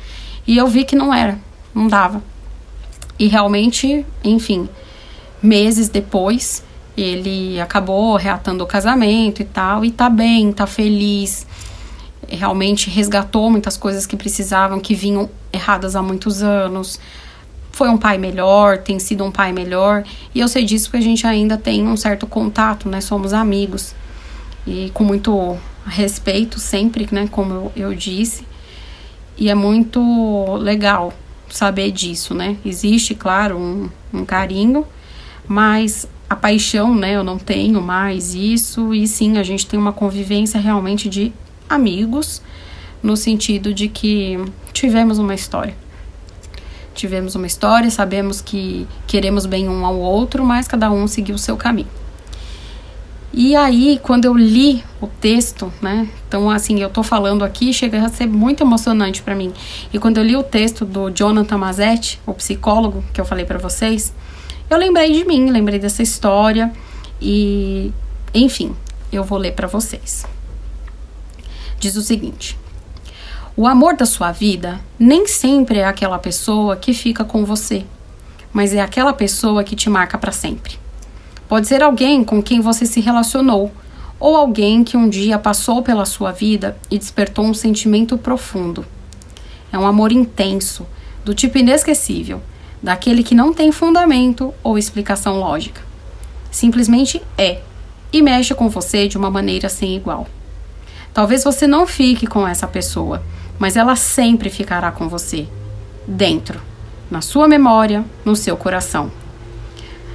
E 0.45 0.55
eu 0.55 0.67
vi 0.67 0.85
que 0.85 0.95
não 0.95 1.13
era, 1.13 1.37
não 1.75 1.87
dava. 1.87 2.23
E 3.19 3.27
realmente, 3.27 4.05
enfim, 4.23 4.69
meses 5.41 5.89
depois, 5.89 6.63
ele 6.95 7.59
acabou 7.59 8.15
reatando 8.15 8.63
o 8.63 8.67
casamento 8.67 9.41
e 9.41 9.45
tal, 9.45 9.83
e 9.83 9.91
tá 9.91 10.09
bem, 10.09 10.53
tá 10.53 10.65
feliz. 10.65 11.45
Realmente 12.27 12.89
resgatou 12.89 13.49
muitas 13.49 13.75
coisas 13.75 14.05
que 14.05 14.15
precisavam, 14.15 14.79
que 14.79 14.93
vinham 14.93 15.29
erradas 15.51 15.95
há 15.95 16.01
muitos 16.01 16.41
anos. 16.41 16.99
Foi 17.77 17.89
um 17.89 17.97
pai 17.97 18.17
melhor, 18.17 18.79
tem 18.79 18.97
sido 18.97 19.23
um 19.23 19.31
pai 19.31 19.53
melhor, 19.53 20.03
e 20.33 20.39
eu 20.39 20.47
sei 20.47 20.65
disso 20.65 20.85
porque 20.85 20.97
a 20.97 21.01
gente 21.01 21.27
ainda 21.27 21.59
tem 21.59 21.87
um 21.87 21.95
certo 21.95 22.25
contato, 22.25 22.89
né? 22.89 22.99
Somos 23.01 23.33
amigos. 23.33 23.93
E 24.65 24.89
com 24.95 25.03
muito 25.03 25.55
respeito 25.85 26.59
sempre, 26.59 27.07
né? 27.11 27.27
Como 27.29 27.53
eu, 27.53 27.71
eu 27.75 27.93
disse. 27.93 28.47
E 29.37 29.47
é 29.47 29.53
muito 29.53 30.55
legal 30.55 31.13
saber 31.51 31.91
disso, 31.91 32.33
né? 32.33 32.57
Existe, 32.65 33.13
claro, 33.13 33.59
um, 33.59 33.87
um 34.11 34.25
carinho, 34.25 34.83
mas 35.47 36.07
a 36.27 36.35
paixão, 36.35 36.95
né? 36.95 37.15
Eu 37.15 37.23
não 37.23 37.37
tenho 37.37 37.79
mais 37.79 38.33
isso, 38.33 38.91
e 38.91 39.07
sim, 39.07 39.37
a 39.37 39.43
gente 39.43 39.67
tem 39.67 39.79
uma 39.79 39.93
convivência 39.93 40.59
realmente 40.59 41.07
de 41.07 41.31
amigos, 41.69 42.41
no 43.03 43.15
sentido 43.15 43.71
de 43.71 43.87
que 43.87 44.43
tivemos 44.73 45.19
uma 45.19 45.35
história. 45.35 45.75
Tivemos 46.97 47.35
uma 47.35 47.45
história, 47.45 47.91
sabemos 47.91 48.41
que 48.41 48.87
queremos 49.05 49.45
bem 49.45 49.69
um 49.69 49.85
ao 49.85 49.95
outro, 49.99 50.43
mas 50.43 50.67
cada 50.67 50.89
um 50.89 51.05
seguiu 51.05 51.35
o 51.35 51.37
seu 51.37 51.55
caminho. 51.55 51.87
E 53.31 53.55
aí, 53.55 53.99
quando 54.01 54.25
eu 54.25 54.33
li 54.33 54.83
o 54.99 55.05
texto, 55.05 55.71
né? 55.79 56.09
Então, 56.27 56.49
assim, 56.49 56.79
eu 56.81 56.89
tô 56.89 57.03
falando 57.03 57.45
aqui, 57.45 57.71
chega 57.71 58.03
a 58.03 58.09
ser 58.09 58.25
muito 58.25 58.63
emocionante 58.63 59.21
para 59.21 59.35
mim. 59.35 59.53
E 59.93 59.99
quando 59.99 60.17
eu 60.17 60.23
li 60.23 60.35
o 60.35 60.41
texto 60.41 60.85
do 60.85 61.11
Jonathan 61.11 61.59
Mazzetti, 61.59 62.19
o 62.25 62.33
psicólogo 62.33 63.03
que 63.13 63.21
eu 63.21 63.25
falei 63.25 63.45
para 63.45 63.59
vocês, 63.59 64.11
eu 64.67 64.75
lembrei 64.75 65.11
de 65.11 65.23
mim, 65.23 65.51
lembrei 65.51 65.77
dessa 65.77 66.01
história 66.01 66.73
e, 67.21 67.93
enfim, 68.33 68.75
eu 69.11 69.23
vou 69.23 69.37
ler 69.37 69.51
para 69.51 69.67
vocês. 69.67 70.25
Diz 71.79 71.95
o 71.95 72.01
seguinte: 72.01 72.57
O 73.59 73.65
amor 73.65 73.95
da 73.95 74.05
sua 74.05 74.31
vida 74.31 74.79
nem 74.99 75.25
sempre 75.25 75.79
é 75.79 75.85
aquela 75.85 76.19
pessoa 76.19 76.75
que 76.75 76.93
fica 76.93 77.25
com 77.25 77.43
você, 77.43 77.83
mas 78.53 78.71
é 78.71 78.79
aquela 78.79 79.11
pessoa 79.13 79.63
que 79.63 79.75
te 79.75 79.89
marca 79.89 80.15
para 80.15 80.31
sempre. 80.31 80.77
Pode 81.49 81.67
ser 81.67 81.81
alguém 81.81 82.23
com 82.23 82.39
quem 82.39 82.61
você 82.61 82.85
se 82.85 83.01
relacionou, 83.01 83.71
ou 84.19 84.35
alguém 84.35 84.83
que 84.83 84.95
um 84.95 85.09
dia 85.09 85.39
passou 85.39 85.81
pela 85.81 86.05
sua 86.05 86.31
vida 86.31 86.77
e 86.91 86.99
despertou 86.99 87.45
um 87.45 87.53
sentimento 87.55 88.15
profundo. 88.15 88.85
É 89.73 89.79
um 89.79 89.87
amor 89.87 90.11
intenso, 90.11 90.85
do 91.25 91.33
tipo 91.33 91.57
inesquecível, 91.57 92.39
daquele 92.79 93.23
que 93.23 93.33
não 93.33 93.51
tem 93.51 93.71
fundamento 93.71 94.53
ou 94.61 94.77
explicação 94.77 95.39
lógica. 95.39 95.81
Simplesmente 96.51 97.23
é 97.35 97.61
e 98.13 98.21
mexe 98.21 98.53
com 98.53 98.69
você 98.69 99.07
de 99.07 99.17
uma 99.17 99.31
maneira 99.31 99.67
sem 99.67 99.95
igual. 99.95 100.27
Talvez 101.11 101.43
você 101.43 101.65
não 101.65 101.87
fique 101.87 102.27
com 102.27 102.47
essa 102.47 102.67
pessoa, 102.67 103.23
mas 103.59 103.75
ela 103.75 103.95
sempre 103.95 104.49
ficará 104.49 104.91
com 104.91 105.07
você, 105.07 105.47
dentro, 106.07 106.61
na 107.09 107.21
sua 107.21 107.47
memória, 107.47 108.05
no 108.23 108.35
seu 108.35 108.55
coração. 108.55 109.11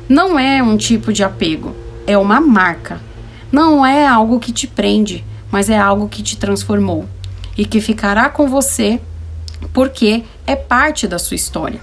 Não 0.08 0.38
é 0.38 0.62
um 0.62 0.76
tipo 0.76 1.12
de 1.12 1.24
apego, 1.24 1.74
é 2.06 2.16
uma 2.18 2.40
marca. 2.40 3.00
Não 3.50 3.84
é 3.84 4.06
algo 4.06 4.40
que 4.40 4.52
te 4.52 4.66
prende, 4.66 5.24
mas 5.50 5.68
é 5.68 5.78
algo 5.78 6.08
que 6.08 6.22
te 6.22 6.36
transformou 6.36 7.06
e 7.56 7.64
que 7.64 7.80
ficará 7.80 8.28
com 8.28 8.48
você 8.48 9.00
porque 9.72 10.24
é 10.46 10.56
parte 10.56 11.06
da 11.06 11.18
sua 11.18 11.34
história. 11.34 11.80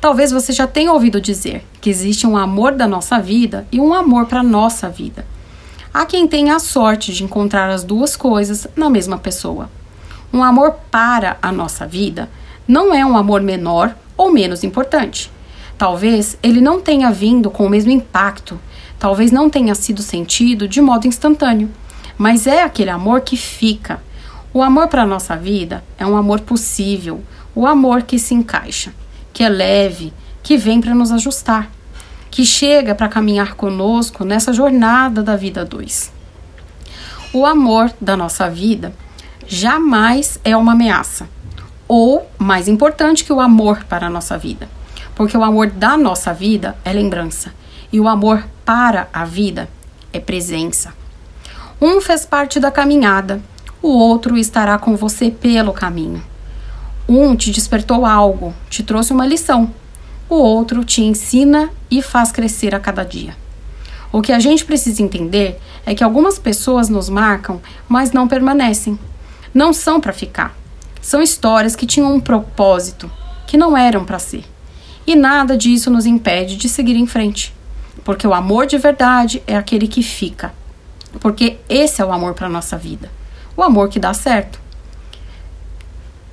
Talvez 0.00 0.32
você 0.32 0.52
já 0.52 0.66
tenha 0.66 0.92
ouvido 0.92 1.20
dizer 1.20 1.64
que 1.80 1.90
existe 1.90 2.26
um 2.26 2.36
amor 2.36 2.72
da 2.72 2.88
nossa 2.88 3.20
vida 3.20 3.66
e 3.70 3.78
um 3.78 3.94
amor 3.94 4.26
para 4.26 4.42
nossa 4.42 4.88
vida. 4.88 5.24
Há 5.94 6.06
quem 6.06 6.26
tenha 6.26 6.56
a 6.56 6.58
sorte 6.58 7.12
de 7.12 7.22
encontrar 7.22 7.70
as 7.70 7.84
duas 7.84 8.16
coisas 8.16 8.66
na 8.74 8.88
mesma 8.88 9.18
pessoa. 9.18 9.70
Um 10.32 10.42
amor 10.42 10.76
para 10.90 11.36
a 11.42 11.52
nossa 11.52 11.86
vida 11.86 12.28
não 12.66 12.94
é 12.94 13.04
um 13.04 13.16
amor 13.16 13.42
menor 13.42 13.94
ou 14.16 14.32
menos 14.32 14.64
importante. 14.64 15.30
Talvez 15.76 16.38
ele 16.42 16.60
não 16.60 16.80
tenha 16.80 17.10
vindo 17.10 17.50
com 17.50 17.66
o 17.66 17.68
mesmo 17.68 17.90
impacto, 17.90 18.58
talvez 18.98 19.30
não 19.30 19.50
tenha 19.50 19.74
sido 19.74 20.00
sentido 20.00 20.66
de 20.66 20.80
modo 20.80 21.06
instantâneo, 21.06 21.70
mas 22.16 22.46
é 22.46 22.62
aquele 22.62 22.90
amor 22.90 23.22
que 23.22 23.36
fica. 23.36 24.02
O 24.54 24.62
amor 24.62 24.88
para 24.88 25.02
a 25.02 25.06
nossa 25.06 25.36
vida 25.36 25.82
é 25.98 26.06
um 26.06 26.16
amor 26.16 26.40
possível, 26.40 27.22
o 27.54 27.66
amor 27.66 28.02
que 28.02 28.18
se 28.18 28.32
encaixa, 28.32 28.92
que 29.32 29.42
é 29.42 29.48
leve, 29.48 30.12
que 30.42 30.56
vem 30.56 30.80
para 30.80 30.94
nos 30.94 31.10
ajustar, 31.12 31.70
que 32.30 32.46
chega 32.46 32.94
para 32.94 33.08
caminhar 33.08 33.54
conosco 33.54 34.24
nessa 34.24 34.52
jornada 34.52 35.22
da 35.22 35.36
vida 35.36 35.64
dois. 35.64 36.12
O 37.32 37.44
amor 37.44 37.92
da 38.00 38.16
nossa 38.16 38.48
vida 38.48 38.94
jamais 39.54 40.38
é 40.44 40.56
uma 40.56 40.72
ameaça, 40.72 41.28
ou 41.86 42.26
mais 42.38 42.68
importante 42.68 43.24
que 43.24 43.32
o 43.32 43.40
amor 43.40 43.84
para 43.84 44.06
a 44.06 44.10
nossa 44.10 44.38
vida 44.38 44.68
porque 45.14 45.36
o 45.36 45.44
amor 45.44 45.70
da 45.70 45.96
nossa 45.96 46.32
vida 46.32 46.76
é 46.84 46.92
lembrança 46.92 47.52
e 47.92 48.00
o 48.00 48.08
amor 48.08 48.44
para 48.64 49.08
a 49.12 49.24
vida 49.24 49.68
é 50.12 50.18
presença. 50.18 50.94
Um 51.80 52.00
fez 52.00 52.24
parte 52.24 52.58
da 52.58 52.70
caminhada, 52.70 53.40
o 53.82 53.88
outro 53.88 54.38
estará 54.38 54.78
com 54.78 54.96
você 54.96 55.30
pelo 55.30 55.72
caminho. 55.72 56.22
Um 57.08 57.34
te 57.34 57.50
despertou 57.50 58.06
algo, 58.06 58.54
te 58.70 58.82
trouxe 58.82 59.12
uma 59.12 59.26
lição, 59.26 59.70
o 60.28 60.36
outro 60.36 60.84
te 60.84 61.02
ensina 61.02 61.70
e 61.90 62.00
faz 62.00 62.32
crescer 62.32 62.74
a 62.74 62.80
cada 62.80 63.04
dia. 63.04 63.36
O 64.12 64.22
que 64.22 64.32
a 64.32 64.38
gente 64.38 64.64
precisa 64.64 65.02
entender 65.02 65.60
é 65.84 65.94
que 65.94 66.04
algumas 66.04 66.38
pessoas 66.38 66.88
nos 66.88 67.08
marcam, 67.08 67.60
mas 67.88 68.12
não 68.12 68.28
permanecem. 68.28 68.98
Não 69.54 69.72
são 69.72 70.00
para 70.00 70.12
ficar. 70.12 70.56
São 71.00 71.20
histórias 71.20 71.76
que 71.76 71.84
tinham 71.84 72.14
um 72.14 72.20
propósito, 72.20 73.10
que 73.46 73.56
não 73.56 73.76
eram 73.76 74.04
para 74.04 74.18
ser. 74.18 74.44
E 75.06 75.16
nada 75.16 75.56
disso 75.56 75.90
nos 75.90 76.06
impede 76.06 76.56
de 76.56 76.68
seguir 76.68 76.96
em 76.96 77.06
frente. 77.06 77.52
Porque 78.04 78.26
o 78.26 78.32
amor 78.32 78.66
de 78.66 78.78
verdade 78.78 79.42
é 79.46 79.56
aquele 79.56 79.86
que 79.88 80.02
fica. 80.02 80.54
Porque 81.20 81.58
esse 81.68 82.00
é 82.00 82.04
o 82.04 82.12
amor 82.12 82.34
para 82.34 82.48
nossa 82.48 82.78
vida. 82.78 83.10
O 83.56 83.62
amor 83.62 83.88
que 83.88 83.98
dá 83.98 84.14
certo. 84.14 84.60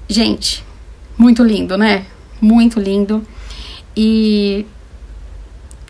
Gente, 0.07 0.63
muito 1.17 1.43
lindo, 1.43 1.77
né? 1.77 2.05
Muito 2.39 2.79
lindo. 2.79 3.25
E 3.97 4.65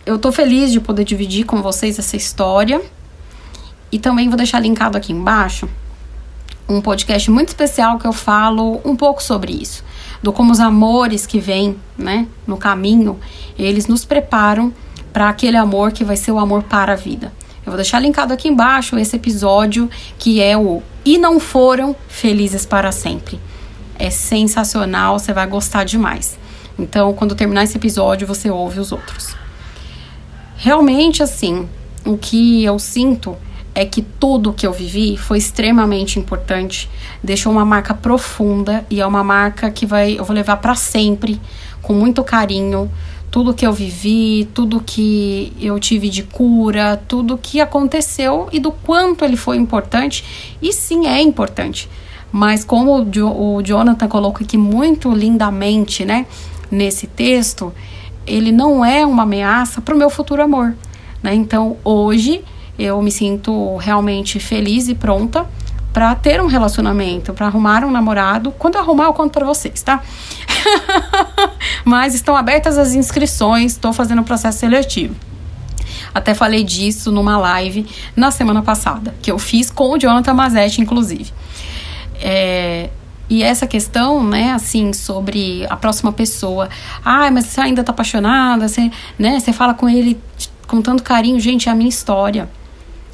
eu 0.04 0.18
tô 0.18 0.32
feliz 0.32 0.72
de 0.72 0.80
poder 0.80 1.04
dividir 1.04 1.44
com 1.44 1.62
vocês 1.62 1.98
essa 1.98 2.16
história. 2.16 2.82
E 3.92 3.98
também 3.98 4.28
vou 4.28 4.36
deixar 4.36 4.58
linkado 4.58 4.96
aqui 4.96 5.12
embaixo 5.12 5.68
um 6.70 6.80
podcast 6.80 7.30
muito 7.30 7.48
especial 7.48 7.98
que 7.98 8.06
eu 8.06 8.12
falo 8.12 8.80
um 8.84 8.94
pouco 8.94 9.22
sobre 9.22 9.52
isso 9.52 9.82
do 10.22 10.32
como 10.32 10.52
os 10.52 10.60
amores 10.60 11.26
que 11.26 11.40
vêm, 11.40 11.76
né, 11.96 12.26
no 12.46 12.56
caminho, 12.56 13.18
eles 13.58 13.86
nos 13.86 14.04
preparam 14.04 14.72
para 15.12 15.28
aquele 15.28 15.56
amor 15.56 15.92
que 15.92 16.04
vai 16.04 16.16
ser 16.16 16.30
o 16.32 16.38
amor 16.38 16.62
para 16.62 16.92
a 16.92 16.96
vida. 16.96 17.32
Eu 17.64 17.72
vou 17.72 17.76
deixar 17.76 18.00
linkado 18.00 18.32
aqui 18.32 18.48
embaixo 18.48 18.98
esse 18.98 19.16
episódio 19.16 19.88
que 20.18 20.40
é 20.40 20.56
o 20.56 20.82
E 21.04 21.18
não 21.18 21.40
foram 21.40 21.96
felizes 22.08 22.64
para 22.66 22.92
sempre. 22.92 23.40
É 23.98 24.10
sensacional, 24.10 25.18
você 25.18 25.32
vai 25.32 25.46
gostar 25.46 25.84
demais. 25.84 26.38
Então, 26.78 27.12
quando 27.12 27.34
terminar 27.34 27.64
esse 27.64 27.76
episódio, 27.76 28.26
você 28.26 28.50
ouve 28.50 28.80
os 28.80 28.92
outros. 28.92 29.34
Realmente 30.56 31.22
assim, 31.22 31.68
o 32.04 32.16
que 32.16 32.64
eu 32.64 32.78
sinto 32.78 33.36
é 33.74 33.84
que 33.84 34.02
tudo 34.02 34.52
que 34.52 34.66
eu 34.66 34.72
vivi 34.72 35.16
foi 35.16 35.38
extremamente 35.38 36.18
importante, 36.18 36.90
deixou 37.22 37.52
uma 37.52 37.64
marca 37.64 37.94
profunda 37.94 38.84
e 38.90 39.00
é 39.00 39.06
uma 39.06 39.22
marca 39.22 39.70
que 39.70 39.86
vai 39.86 40.18
eu 40.18 40.24
vou 40.24 40.34
levar 40.34 40.56
para 40.56 40.74
sempre 40.74 41.40
com 41.82 41.92
muito 41.92 42.22
carinho. 42.24 42.90
Tudo 43.30 43.54
que 43.54 43.64
eu 43.64 43.72
vivi, 43.72 44.48
tudo 44.52 44.80
que 44.80 45.52
eu 45.60 45.78
tive 45.78 46.08
de 46.08 46.24
cura, 46.24 47.00
tudo 47.06 47.38
que 47.38 47.60
aconteceu 47.60 48.48
e 48.50 48.58
do 48.58 48.72
quanto 48.72 49.24
ele 49.24 49.36
foi 49.36 49.56
importante. 49.56 50.56
E 50.60 50.72
sim, 50.72 51.06
é 51.06 51.22
importante. 51.22 51.88
Mas 52.32 52.64
como 52.64 53.00
o, 53.00 53.04
jo 53.04 53.28
o 53.28 53.62
Jonathan 53.62 54.08
colocou 54.08 54.44
aqui 54.44 54.56
muito 54.56 55.12
lindamente, 55.12 56.04
né, 56.04 56.26
nesse 56.70 57.06
texto, 57.06 57.72
ele 58.26 58.50
não 58.50 58.84
é 58.84 59.06
uma 59.06 59.22
ameaça 59.22 59.80
para 59.80 59.94
o 59.94 59.98
meu 59.98 60.10
futuro 60.10 60.42
amor. 60.42 60.74
Né? 61.22 61.34
Então, 61.34 61.76
hoje 61.84 62.42
eu 62.80 63.00
me 63.02 63.10
sinto 63.10 63.76
realmente 63.76 64.40
feliz 64.40 64.88
e 64.88 64.94
pronta 64.94 65.46
para 65.92 66.14
ter 66.14 66.40
um 66.40 66.46
relacionamento, 66.46 67.34
para 67.34 67.46
arrumar 67.46 67.84
um 67.84 67.90
namorado. 67.90 68.52
Quando 68.52 68.76
eu 68.76 68.80
arrumar, 68.80 69.04
eu 69.04 69.12
conto 69.12 69.32
para 69.32 69.44
vocês, 69.44 69.82
tá? 69.82 70.02
Mas 71.84 72.14
estão 72.14 72.36
abertas 72.36 72.78
as 72.78 72.94
inscrições, 72.94 73.72
estou 73.72 73.92
fazendo 73.92 74.20
o 74.20 74.24
processo 74.24 74.58
seletivo. 74.58 75.14
Até 76.14 76.34
falei 76.34 76.64
disso 76.64 77.12
numa 77.12 77.36
live 77.36 77.86
na 78.16 78.30
semana 78.30 78.62
passada, 78.62 79.14
que 79.20 79.30
eu 79.30 79.38
fiz 79.38 79.70
com 79.70 79.90
o 79.90 79.98
Jonathan 79.98 80.34
Mazetti, 80.34 80.80
inclusive. 80.80 81.32
É, 82.20 82.90
e 83.28 83.42
essa 83.42 83.66
questão, 83.66 84.24
né, 84.24 84.52
assim, 84.52 84.92
sobre 84.92 85.64
a 85.68 85.76
próxima 85.76 86.12
pessoa. 86.12 86.68
Ah, 87.04 87.30
mas 87.30 87.46
você 87.46 87.60
ainda 87.60 87.84
tá 87.84 87.92
apaixonada, 87.92 88.66
você, 88.66 88.90
né, 89.18 89.38
você 89.38 89.52
fala 89.52 89.74
com 89.74 89.88
ele 89.88 90.20
com 90.66 90.80
tanto 90.82 91.02
carinho. 91.02 91.38
Gente, 91.38 91.68
é 91.68 91.72
a 91.72 91.74
minha 91.74 91.88
história. 91.88 92.48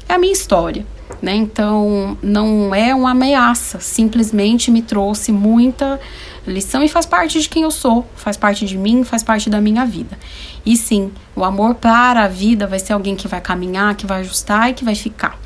É 0.07 0.13
a 0.13 0.17
minha 0.17 0.33
história. 0.33 0.85
Né? 1.21 1.35
Então, 1.35 2.17
não 2.21 2.75
é 2.75 2.93
uma 2.93 3.11
ameaça, 3.11 3.79
simplesmente 3.79 4.69
me 4.69 4.81
trouxe 4.81 5.31
muita 5.31 5.99
lição 6.45 6.83
e 6.83 6.87
faz 6.87 7.05
parte 7.05 7.41
de 7.41 7.49
quem 7.49 7.63
eu 7.63 7.71
sou, 7.71 8.05
faz 8.15 8.37
parte 8.37 8.65
de 8.65 8.77
mim, 8.77 9.03
faz 9.03 9.23
parte 9.23 9.49
da 9.49 9.59
minha 9.59 9.85
vida. 9.85 10.17
E 10.65 10.77
sim, 10.77 11.11
o 11.35 11.43
amor 11.43 11.75
para 11.75 12.23
a 12.23 12.27
vida 12.27 12.67
vai 12.67 12.79
ser 12.79 12.93
alguém 12.93 13.15
que 13.15 13.27
vai 13.27 13.41
caminhar, 13.41 13.95
que 13.95 14.05
vai 14.05 14.21
ajustar 14.21 14.69
e 14.69 14.73
que 14.73 14.85
vai 14.85 14.95
ficar. 14.95 15.39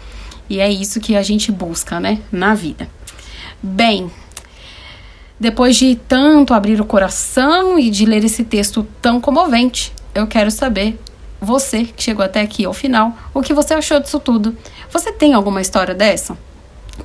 E 0.50 0.60
é 0.60 0.70
isso 0.70 1.00
que 1.00 1.16
a 1.16 1.24
gente 1.24 1.52
busca, 1.52 2.00
né, 2.00 2.20
na 2.32 2.54
vida. 2.54 2.90
Bem, 3.64 4.12
depois 5.40 5.78
de 5.78 5.96
tanto 5.96 6.54
abrir 6.54 6.82
o 6.82 6.86
coração 6.86 7.80
e 7.80 7.90
de 7.90 8.06
ler 8.06 8.24
esse 8.24 8.44
texto 8.44 8.86
tão 9.02 9.22
comovente, 9.22 9.94
eu 10.14 10.28
quero 10.28 10.52
saber 10.52 11.00
você 11.42 11.86
que 11.86 12.04
chegou 12.04 12.24
até 12.24 12.40
aqui 12.40 12.66
ao 12.66 12.74
final, 12.74 13.18
o 13.34 13.42
que 13.42 13.52
você 13.52 13.74
achou 13.74 14.00
disso 14.00 14.20
tudo? 14.20 14.56
Você 14.92 15.12
tem 15.12 15.34
alguma 15.34 15.60
história 15.60 15.96
dessa 15.96 16.38